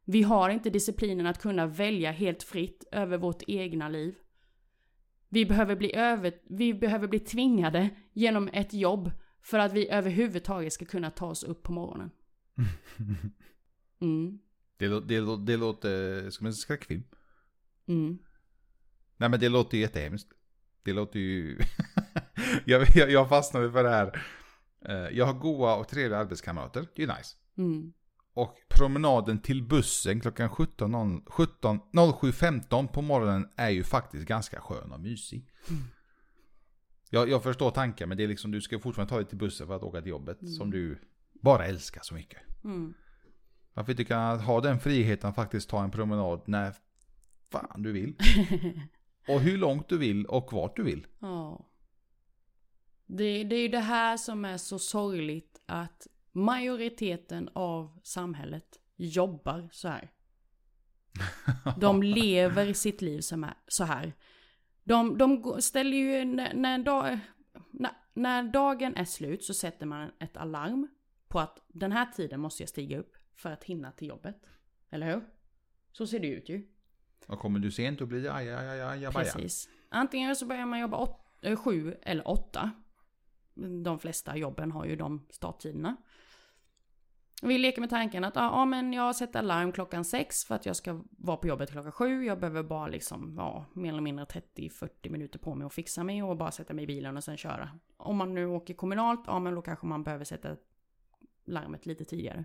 [0.05, 4.15] Vi har inte disciplinen att kunna välja helt fritt över vårt egna liv.
[5.29, 9.11] Vi behöver bli, över, vi behöver bli tvingade genom ett jobb
[9.43, 12.11] för att vi överhuvudtaget ska kunna ta oss upp på morgonen.
[14.01, 14.39] Mm,
[14.77, 17.03] Det, det, det låter som en skräckfilm.
[17.87, 18.19] mm.
[19.17, 20.29] Nej men det låter ju jättehemskt.
[20.83, 21.59] Det låter ju...
[22.65, 24.23] jag, jag, jag fastnade för det här.
[24.85, 27.37] Eh, Jag har goa och trevliga arbetskamrater, det är ju nice.
[27.57, 27.93] Mm.
[28.35, 34.93] Och promenaden till bussen klockan 17, 17, 07.15 på morgonen är ju faktiskt ganska skön
[34.93, 35.51] och mysig.
[37.11, 39.67] Jag, jag förstår tanken, men det är liksom du ska fortfarande ta dig till bussen
[39.67, 40.99] för att åka till jobbet som du
[41.43, 42.39] bara älskar så mycket.
[42.65, 42.95] Mm.
[43.75, 46.75] Varför inte kunna ha den friheten att faktiskt ta en promenad när
[47.51, 48.17] fan du vill?
[49.29, 51.07] Och hur långt du vill och vart du vill.
[51.19, 51.67] Ja.
[53.07, 59.69] Det, det är ju det här som är så sorgligt att majoriteten av samhället jobbar
[59.73, 60.11] så här.
[61.77, 64.13] De lever sitt liv som är så här.
[64.85, 67.19] De, de ställer ju, när, när, dag,
[67.71, 70.89] när, när dagen är slut så sätter man ett alarm
[71.29, 74.37] på att den här tiden måste jag stiga upp för att hinna till jobbet.
[74.91, 75.23] Eller hur?
[75.93, 76.69] Så ser det ut ju.
[77.27, 79.69] Och kommer du sent då blir det aj, aj, aj, aj, aj, Precis.
[79.89, 82.71] Antingen så börjar man jobba åt, eh, sju eller åtta.
[83.85, 85.97] De flesta jobben har ju de starttiderna.
[87.43, 90.77] Vi leker med tanken att ja, men jag sätter alarm klockan sex för att jag
[90.77, 92.25] ska vara på jobbet klockan sju.
[92.25, 96.23] Jag behöver bara liksom, ja, mer eller mindre 30-40 minuter på mig att fixa mig
[96.23, 97.71] och bara sätta mig i bilen och sen köra.
[97.97, 100.57] Om man nu åker kommunalt, ja men då kanske man behöver sätta
[101.49, 102.45] larmet lite tidigare.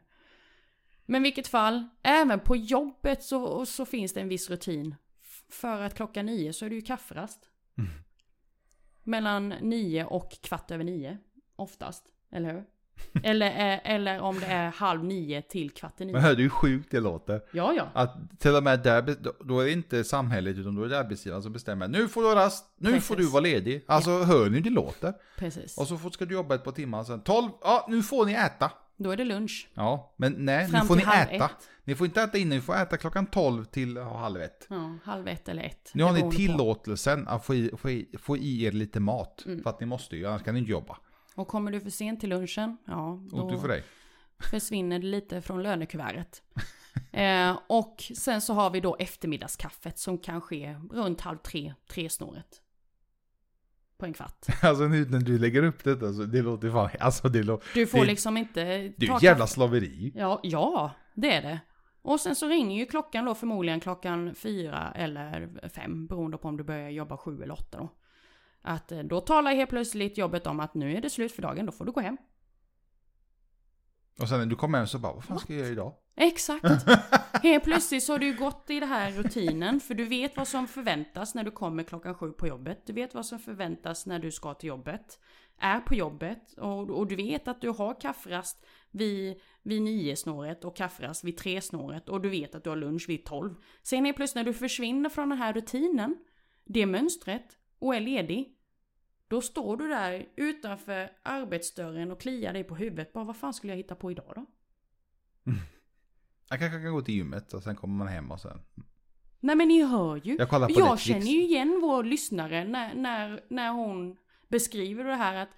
[1.06, 4.96] Men vilket fall, även på jobbet så, så finns det en viss rutin.
[5.50, 7.40] För att klockan nio så är det ju kafferast.
[9.04, 11.18] Mellan nio och kvart över nio.
[11.56, 12.64] Oftast, eller hur?
[13.24, 16.14] eller, eh, eller om det är halv nio till kvart i nio.
[16.14, 17.42] Men hör du hur sjukt det låter?
[17.54, 17.88] Ja, ja.
[17.94, 21.44] Att till och med där, då- är det inte samhället utan då är det arbetsgivaren
[21.44, 21.88] som bestämmer.
[21.88, 23.08] Nu får du rast, nu Precis.
[23.08, 23.84] får du vara ledig.
[23.88, 25.14] Alltså hör ni hur det låter?
[25.38, 25.78] Precis.
[25.78, 27.22] Och så ska du jobba ett par timmar sen.
[27.22, 28.72] 12, ja nu får ni äta.
[28.98, 29.70] Då är det lunch.
[29.74, 31.46] Ja, men nej, Fram nu får ni äta.
[31.46, 31.70] ett.
[31.84, 34.68] Ni får inte äta innan, ni får äta klockan 12 till halv ett.
[34.70, 35.92] Ja, halv ett eller ett.
[35.94, 36.38] Nu har ni beror på.
[36.38, 39.44] tillåtelsen att få i, få, i, få i er lite mat.
[39.46, 39.64] Mm.
[39.64, 40.98] För att ni måste ju, annars kan ni inte jobba.
[41.36, 43.84] Och kommer du för sent till lunchen, ja, då för dig.
[44.40, 46.42] försvinner det lite från lönekuvertet.
[47.12, 52.10] eh, och sen så har vi då eftermiddagskaffet som kan ske runt halv tre, tre
[52.10, 52.63] snåret.
[54.04, 54.46] På en kvart.
[54.62, 57.88] Alltså nu när du lägger upp detta så det låter fan, alltså det låter, Du
[57.88, 58.64] får Det- liksom inte...
[58.64, 60.12] det är ju jävla slaveri.
[60.16, 61.60] Ja, ja, det är det.
[62.02, 66.58] Och sen så ringer ju klockan då förmodligen klockan fyra eller fem, beroende på om
[66.58, 67.90] du börjar jobba sju eller åtta då.
[68.62, 71.66] Att eh, då talar helt plötsligt jobbet om att nu är det slut för dagen,
[71.66, 72.18] då får du gå hem.
[74.20, 75.94] Och sen när du kommer hem så bara, vad fan ska jag göra idag?
[76.16, 76.66] Exakt.
[77.44, 80.68] Helt plötsligt så har du gått i den här rutinen, för du vet vad som
[80.68, 82.82] förväntas när du kommer klockan sju på jobbet.
[82.86, 85.20] Du vet vad som förväntas när du ska till jobbet.
[85.60, 90.66] Är på jobbet och, och du vet att du har kafferast vid, vid nio snåret
[90.66, 93.56] och kafferast vid tre snåret och du vet att du har lunch vid tolv.
[93.84, 96.18] Sen är plötsligt när du försvinner från den här rutinen,
[96.66, 98.58] det mönstret och är ledig,
[99.34, 103.14] då står du där utanför arbetsdörren och kliar dig på huvudet.
[103.14, 104.46] Bara vad fan skulle jag hitta på idag då?
[106.50, 108.60] Jag kanske kan gå till gymmet och sen kommer man hem och sen.
[109.40, 110.36] Nej men ni hör ju.
[110.40, 111.04] Jag kollar på Jag Netflix.
[111.04, 114.18] känner ju igen vår lyssnare när, när, när hon
[114.48, 115.50] beskriver det här att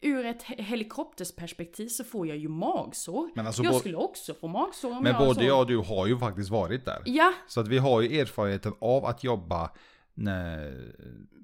[0.00, 3.30] ur ett he- helikoptersperspektiv så får jag ju magsår.
[3.34, 5.46] Men alltså jag skulle också få magsår om Men jag både så...
[5.46, 7.02] jag och du har ju faktiskt varit där.
[7.04, 9.70] Ja, Så att vi har ju erfarenheten av att jobba
[10.16, 10.74] när,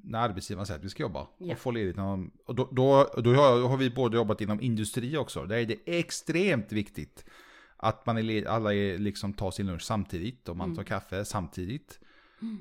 [0.04, 1.26] när arbetsgivaren säger att vi ska jobba.
[1.38, 1.52] Ja.
[1.52, 1.96] Och få ledigt.
[2.46, 5.44] Och då, då, då har, vi både jobbat inom industri också.
[5.44, 7.24] Där är det extremt viktigt
[7.76, 10.76] att man är alla är, liksom tar sin lunch samtidigt och man Mm.
[10.76, 12.00] tar kaffe samtidigt.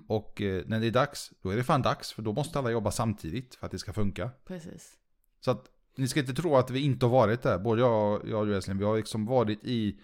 [0.08, 2.12] Och eh, när det är dags, då är det fan dags.
[2.12, 4.30] För då måste alla jobba samtidigt för att det ska funka.
[4.48, 4.94] precis.
[5.40, 5.66] Så att
[5.98, 7.60] ni ska inte tro att vi inte har varit där.
[7.60, 10.00] Både jag, jag och du Eslin, vi har liksom varit i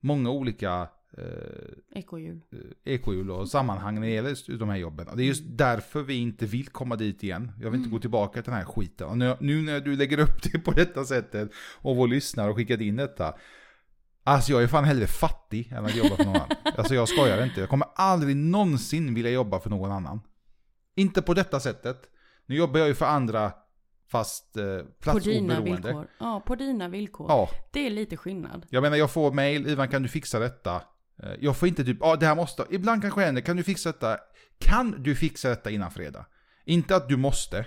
[0.00, 0.88] många olika
[1.18, 2.40] eh, Ekohjul.
[2.84, 5.08] ekohjul och sammanhang när det gäller de här jobben.
[5.08, 7.52] Och det är just därför vi inte vill komma dit igen.
[7.60, 9.08] Jag vill inte gå tillbaka till den här skiten.
[9.08, 11.50] Och nu, nu när du lägger upp det på detta sättet
[11.82, 13.34] och vår lyssnare har skickat in detta.
[14.26, 16.48] Alltså jag är fan hellre fattig än att jobba för någon annan.
[16.76, 17.60] Alltså jag skojar inte.
[17.60, 20.20] Jag kommer aldrig någonsin vilja jobba för någon annan.
[20.96, 22.02] Inte på detta sättet.
[22.46, 23.52] Nu jobbar jag ju för andra
[24.10, 25.60] fast eh, På dina platsoberoende.
[25.62, 26.06] villkor.
[26.18, 27.26] Ja, på dina villkor.
[27.28, 28.66] Ja, Det är lite skillnad.
[28.70, 30.82] jag menar jag får mail, Ivan kan du fixa detta?
[31.22, 33.62] Eh, Jag får inte typ, ja det här måste, ibland kanske det händer, kan du
[33.62, 34.18] fixa detta?
[34.58, 36.26] Kan du fixa detta innan fredag?
[36.64, 37.66] Inte att du måste,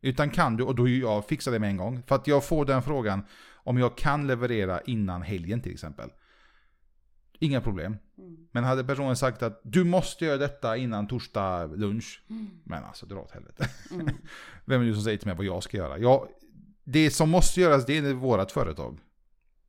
[0.00, 2.02] utan kan du, och då jag fixar det med en gång.
[2.06, 3.22] För att jag får den frågan
[3.54, 6.10] om jag kan leverera innan helgen till exempel.
[7.38, 7.96] Inga problem.
[8.52, 12.22] Men hade personen sagt att du måste göra detta innan torsdag lunch.
[12.64, 13.68] Men alltså dra åt helvete.
[13.90, 14.06] Mm.
[14.64, 15.98] Vem är det som säger till mig vad jag ska göra?
[15.98, 16.28] Jag,
[16.84, 18.98] det som måste göras det är vårt företag.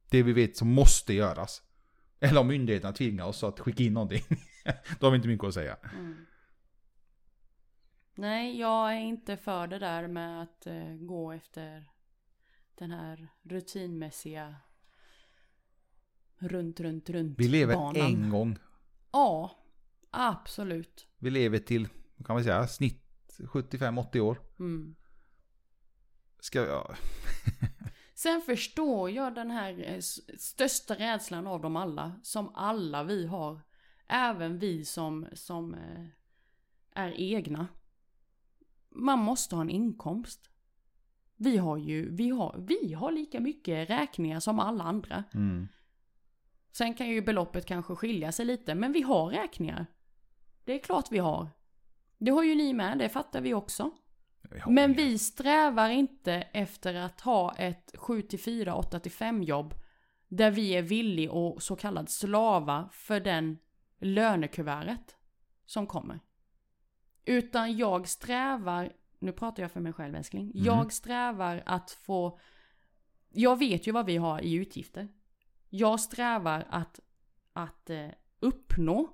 [0.09, 1.61] Det vi vet som måste göras.
[2.21, 4.23] Eller om myndigheterna tvingar oss att skicka in någonting.
[4.99, 5.77] Då har vi inte mycket att säga.
[5.93, 6.25] Mm.
[8.15, 11.91] Nej, jag är inte för det där med att eh, gå efter
[12.75, 14.55] den här rutinmässiga
[16.37, 18.01] runt, runt, runt Vi lever banan.
[18.01, 18.57] en gång.
[19.11, 19.59] Ja,
[20.11, 21.07] absolut.
[21.17, 21.87] Vi lever till,
[22.25, 24.39] kan vi säga, snitt 75-80 år.
[24.59, 24.95] Mm.
[26.39, 26.95] Ska jag...
[28.21, 29.99] Sen förstår jag den här eh,
[30.37, 33.59] största rädslan av dem alla, som alla vi har.
[34.07, 36.05] Även vi som, som eh,
[36.91, 37.67] är egna.
[38.89, 40.49] Man måste ha en inkomst.
[41.35, 45.23] Vi har ju, vi har, vi har lika mycket räkningar som alla andra.
[45.33, 45.67] Mm.
[46.71, 49.85] Sen kan ju beloppet kanske skilja sig lite, men vi har räkningar.
[50.63, 51.49] Det är klart vi har.
[52.17, 53.91] Det har ju ni med, det fattar vi också.
[54.67, 59.73] Men vi strävar inte efter att ha ett 7 till 4, 8 till 5 jobb
[60.27, 63.57] där vi är villig och så kallad slava för den
[63.99, 65.15] lönekuvertet
[65.65, 66.19] som kommer.
[67.25, 72.39] Utan jag strävar, nu pratar jag för mig själv älskling, jag strävar att få,
[73.29, 75.07] jag vet ju vad vi har i utgifter.
[75.69, 76.99] Jag strävar att,
[77.53, 78.07] att eh,
[78.39, 79.09] uppnå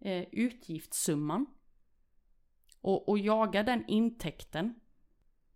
[0.00, 1.46] eh, utgiftssumman
[2.84, 4.74] och, och jaga den intäkten.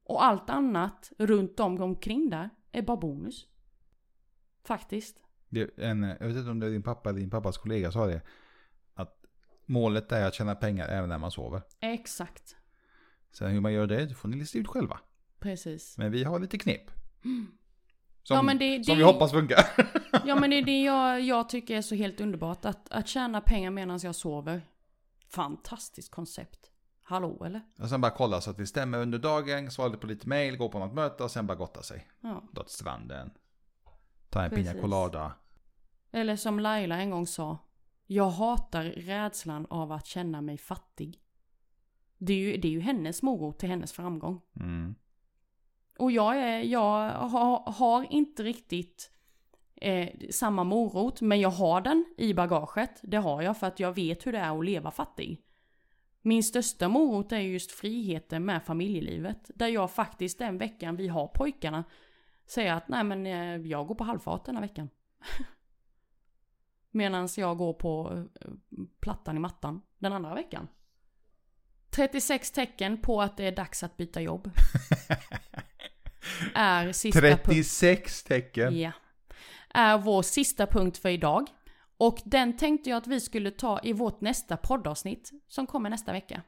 [0.04, 3.46] Och allt annat runt om omkring där är bara bonus.
[4.64, 5.16] Faktiskt.
[5.48, 8.06] Det, en, jag vet inte om det är din pappa eller din pappas kollega sa
[8.06, 8.20] det.
[8.94, 9.24] Att
[9.66, 11.62] målet är att tjäna pengar även när man sover.
[11.80, 12.56] Exakt.
[13.30, 15.00] Sen hur man gör det, det får ni lista ut själva.
[15.38, 15.98] Precis.
[15.98, 16.82] Men vi har lite knep.
[18.22, 19.58] Som, Ja, det- som det- vi hoppas funkar.
[20.26, 22.64] Ja men det är det jag, jag tycker är så helt underbart.
[22.64, 24.62] Att, att tjäna pengar medan jag sover.
[25.28, 26.67] Fantastiskt koncept.
[27.08, 27.60] Hallå eller?
[27.78, 30.68] och sen bara kolla så att det stämmer under dagen, svara på lite mail, gå
[30.68, 32.08] på något möte och sen bara gotta sig.
[32.20, 32.42] Ja.
[32.52, 33.30] Dra till stranden.
[34.30, 34.70] Ta en Precis.
[34.70, 35.32] pina colada.
[36.10, 37.58] Eller som Laila en gång sa.
[38.06, 41.20] Jag hatar rädslan av att känna mig fattig.
[42.18, 44.40] Det är ju, det är ju hennes morot till hennes framgång.
[44.60, 44.94] Mm.
[45.98, 49.10] Och jag, är, jag har, har inte riktigt
[49.74, 53.00] eh, samma morot, men jag har den i bagaget.
[53.02, 55.44] Det har jag för att jag vet hur det är att leva fattig.
[56.28, 59.50] Min största morot är just friheten med familjelivet.
[59.54, 61.84] Där jag faktiskt den veckan vi har pojkarna
[62.46, 64.90] säger att nej men eh, jag går på halvfart den här veckan.
[66.90, 68.50] Medan jag går på eh,
[69.00, 70.68] plattan i mattan den andra veckan.
[71.90, 74.50] 36 tecken på att det är dags att byta jobb.
[76.54, 77.42] är sista punkt.
[77.44, 78.78] 36 tecken.
[78.78, 78.92] Ja.
[79.74, 81.46] Är vår sista punkt för idag.
[81.98, 86.12] Och den tänkte jag att vi skulle ta i vårt nästa poddavsnitt som kommer nästa
[86.12, 86.42] vecka.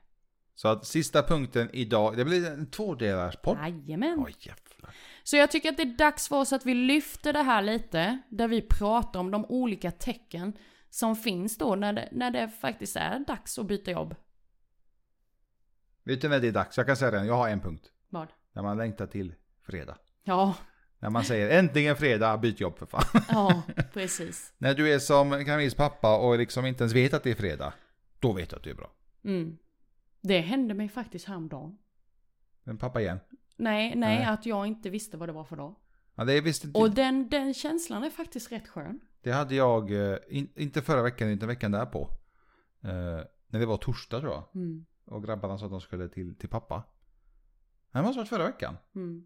[0.55, 3.59] Så att sista punkten idag, det blir en tvådelars podd.
[3.59, 4.26] Jajamän.
[4.38, 4.94] Jävlar.
[5.22, 8.18] Så jag tycker att det är dags för oss att vi lyfter det här lite.
[8.28, 10.53] Där vi pratar om de olika tecken
[10.90, 14.14] som finns då när det, när det faktiskt är dags att byta jobb.
[16.05, 16.76] Vet du när det är dags?
[16.76, 17.90] Jag kan säga det, jag har en punkt.
[18.09, 18.28] Vad?
[18.53, 19.98] När man längtar till fredag.
[20.24, 20.55] Ja,
[21.01, 23.22] När man säger äntligen fredag, byt jobb för fan.
[23.28, 24.53] ja, precis.
[24.59, 27.72] När du är som Camilles pappa och liksom inte ens vet att det är fredag.
[28.18, 28.90] Då vet du att du är bra.
[29.24, 29.59] Mm.
[30.20, 31.78] Det hände mig faktiskt häromdagen.
[32.64, 33.18] Men pappa igen.
[33.57, 34.24] Nej, nej, Nej.
[34.24, 35.74] att jag inte visste vad det var för dag.
[36.14, 36.78] Ja, det är visst inte.
[36.78, 39.01] Och den, den känslan är faktiskt rätt skön.
[39.22, 42.09] Det hade jag, eh, in, inte förra veckan, inte veckan därpå.
[42.82, 44.44] Eh, när det var torsdag tror jag.
[44.55, 44.86] Mm.
[45.05, 46.82] Och grabbarna sa att de skulle till, till pappa.
[47.92, 48.76] Det måste ha varit förra veckan.
[48.94, 49.24] Mm.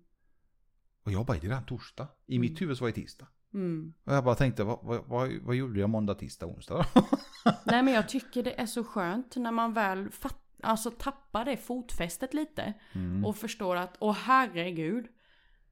[1.05, 2.09] Och jag bara, det är redan torsdag.
[2.27, 3.27] I mitt huvud så var det tisdag.
[3.55, 3.95] Mm.
[4.05, 6.87] Och jag bara tänkte, vad, vad, vad, vad gjorde jag måndag, tisdag, onsdag?
[7.67, 11.57] Nej men jag tycker det är så skönt när man väl fatt, alltså tappar det
[11.57, 12.75] fotfästet lite.
[12.93, 13.25] Mm.
[13.25, 15.07] Och förstår att, åh herregud,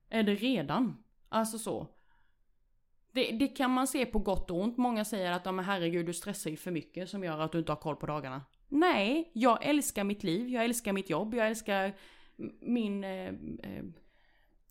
[0.09, 0.97] är det redan?
[1.29, 1.89] Alltså så.
[3.13, 4.77] Det, det kan man se på gott och ont.
[4.77, 7.59] Många säger att, ja men herregud du stressar ju för mycket som gör att du
[7.59, 8.43] inte har koll på dagarna.
[8.69, 11.95] Nej, jag älskar mitt liv, jag älskar mitt jobb, jag älskar
[12.61, 13.05] min...
[13.05, 13.29] Eh,
[13.63, 13.85] eh,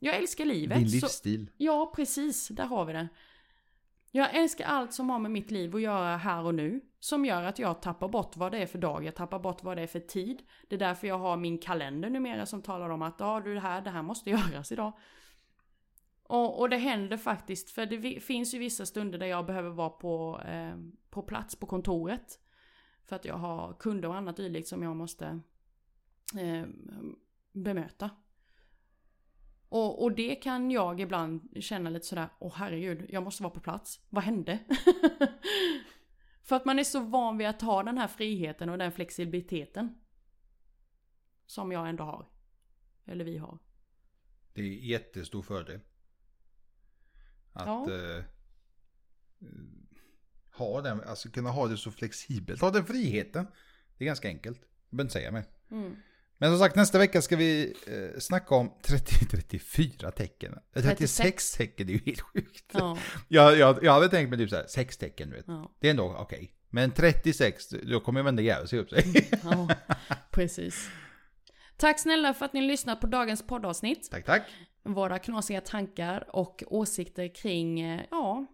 [0.04, 0.78] jag älskar livet.
[0.78, 1.52] Din Så- livsstil.
[1.58, 2.48] Ja, precis.
[2.48, 3.08] Där har vi det.
[4.12, 6.82] Jag älskar allt som har med mitt liv att göra här och nu.
[7.00, 9.78] Som gör att jag tappar bort vad det är för dag, jag tappar bort vad
[9.78, 10.42] det är för tid.
[10.68, 13.60] Det är därför jag har min kalender numera som talar om att ja, du det
[13.60, 14.94] här, det här måste göras idag.
[16.24, 19.90] Och, och det händer faktiskt, för det finns ju vissa stunder där jag behöver vara
[19.90, 20.76] på, eh,
[21.10, 22.40] på plats på kontoret.
[23.06, 25.40] För att jag har kunder och annat dylikt som jag måste
[26.40, 26.66] eh,
[27.52, 28.10] bemöta.
[29.72, 33.60] Och, och det kan jag ibland känna lite sådär, åh herregud, jag måste vara på
[33.60, 34.00] plats.
[34.10, 34.60] Vad hände?
[36.44, 39.96] För att man är så van vid att ha den här friheten och den flexibiliteten.
[41.46, 42.28] Som jag ändå har.
[43.06, 43.60] Eller vi har.
[44.54, 45.80] Det är jättestor fördel.
[47.54, 47.92] Att Ja.
[47.94, 48.24] eh,
[50.58, 52.62] ha den, alltså kunna ha det så flexibelt.
[52.62, 53.48] Ha den friheten.
[53.98, 54.60] Det är ganska enkelt.
[54.62, 55.46] Jag behöver inte säga mer.
[55.72, 55.96] Mm.
[56.42, 60.54] Men som sagt, nästa vecka ska vi eh, snacka om 30-34 tecken.
[60.76, 62.66] Eh, 36 tecken, det är ju helt sjukt.
[62.74, 65.46] Ja, Jag, jag, jag hade tänkt mig typ såhär, 6 tecken du vet.
[65.48, 66.54] ja, Det är ändå okej.
[66.70, 69.30] Men 36, då kommer vända jävel sig upp sig.
[69.44, 69.70] ja,
[70.32, 70.90] precis.
[71.78, 74.12] Tack snälla för att ni lyssnat på dagens poddavsnitt.
[74.12, 74.44] tack, tack.
[74.84, 78.46] Våra knasiga tankar och åsikter kring, eh, ja,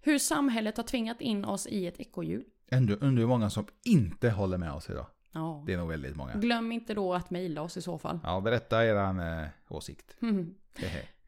[0.00, 2.44] hur samhället har tvingat in oss i ett ekorrhjul.
[2.70, 5.06] Ändå undrar hur många som inte håller med oss idag.
[5.32, 5.62] Ja.
[5.66, 6.34] Det är nog väldigt många.
[6.34, 8.18] Glöm inte då att mejla oss i så fall.
[8.24, 10.16] Ja, berätta eran eh, åsikt.
[10.22, 10.54] Mm.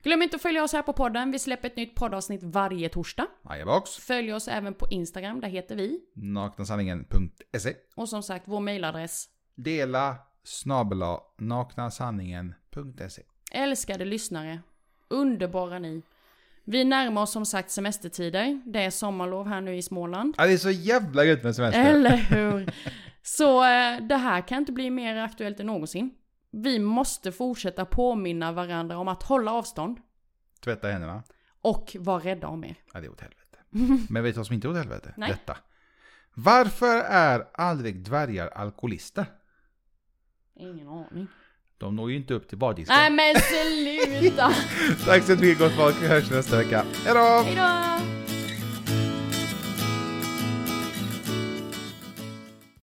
[0.03, 1.31] Glöm inte att följa oss här på podden.
[1.31, 3.27] Vi släpper ett nytt poddavsnitt varje torsdag.
[3.43, 3.97] Ajabox.
[3.97, 6.01] Följ oss även på Instagram, där heter vi.
[6.15, 9.29] Naknasanningen.se Och som sagt, vår mailadress.
[9.55, 13.23] Dela snabela naknasanningen.se
[13.53, 14.61] Älskade lyssnare.
[15.09, 16.03] Underbara ni.
[16.65, 18.63] Vi närmar oss som sagt semestertider.
[18.67, 20.35] Det är sommarlov här nu i Småland.
[20.39, 21.85] Ja, det är så jävla gött med semester.
[21.85, 22.73] Eller hur?
[23.23, 26.11] Så eh, det här kan inte bli mer aktuellt än någonsin.
[26.51, 29.99] Vi måste fortsätta påminna varandra om att hålla avstånd.
[30.65, 31.23] Tvätta händerna.
[31.61, 32.75] Och vara rädda om er.
[32.93, 33.59] Ja, det är åt helvete.
[34.09, 35.15] Men vet du vad som inte är åt helvete?
[35.17, 35.31] Nej.
[35.31, 35.57] Detta.
[36.35, 39.27] Varför är aldrig dvärgar alkoholister?
[40.57, 41.27] Ingen aning.
[41.79, 42.97] De når ju inte upp till bardisken.
[42.97, 44.53] Nej men sluta!
[45.05, 46.85] Tack så mycket gott folk, vi hörs nästa vecka.
[47.05, 47.43] Hejdå!
[47.43, 48.22] Hejdå!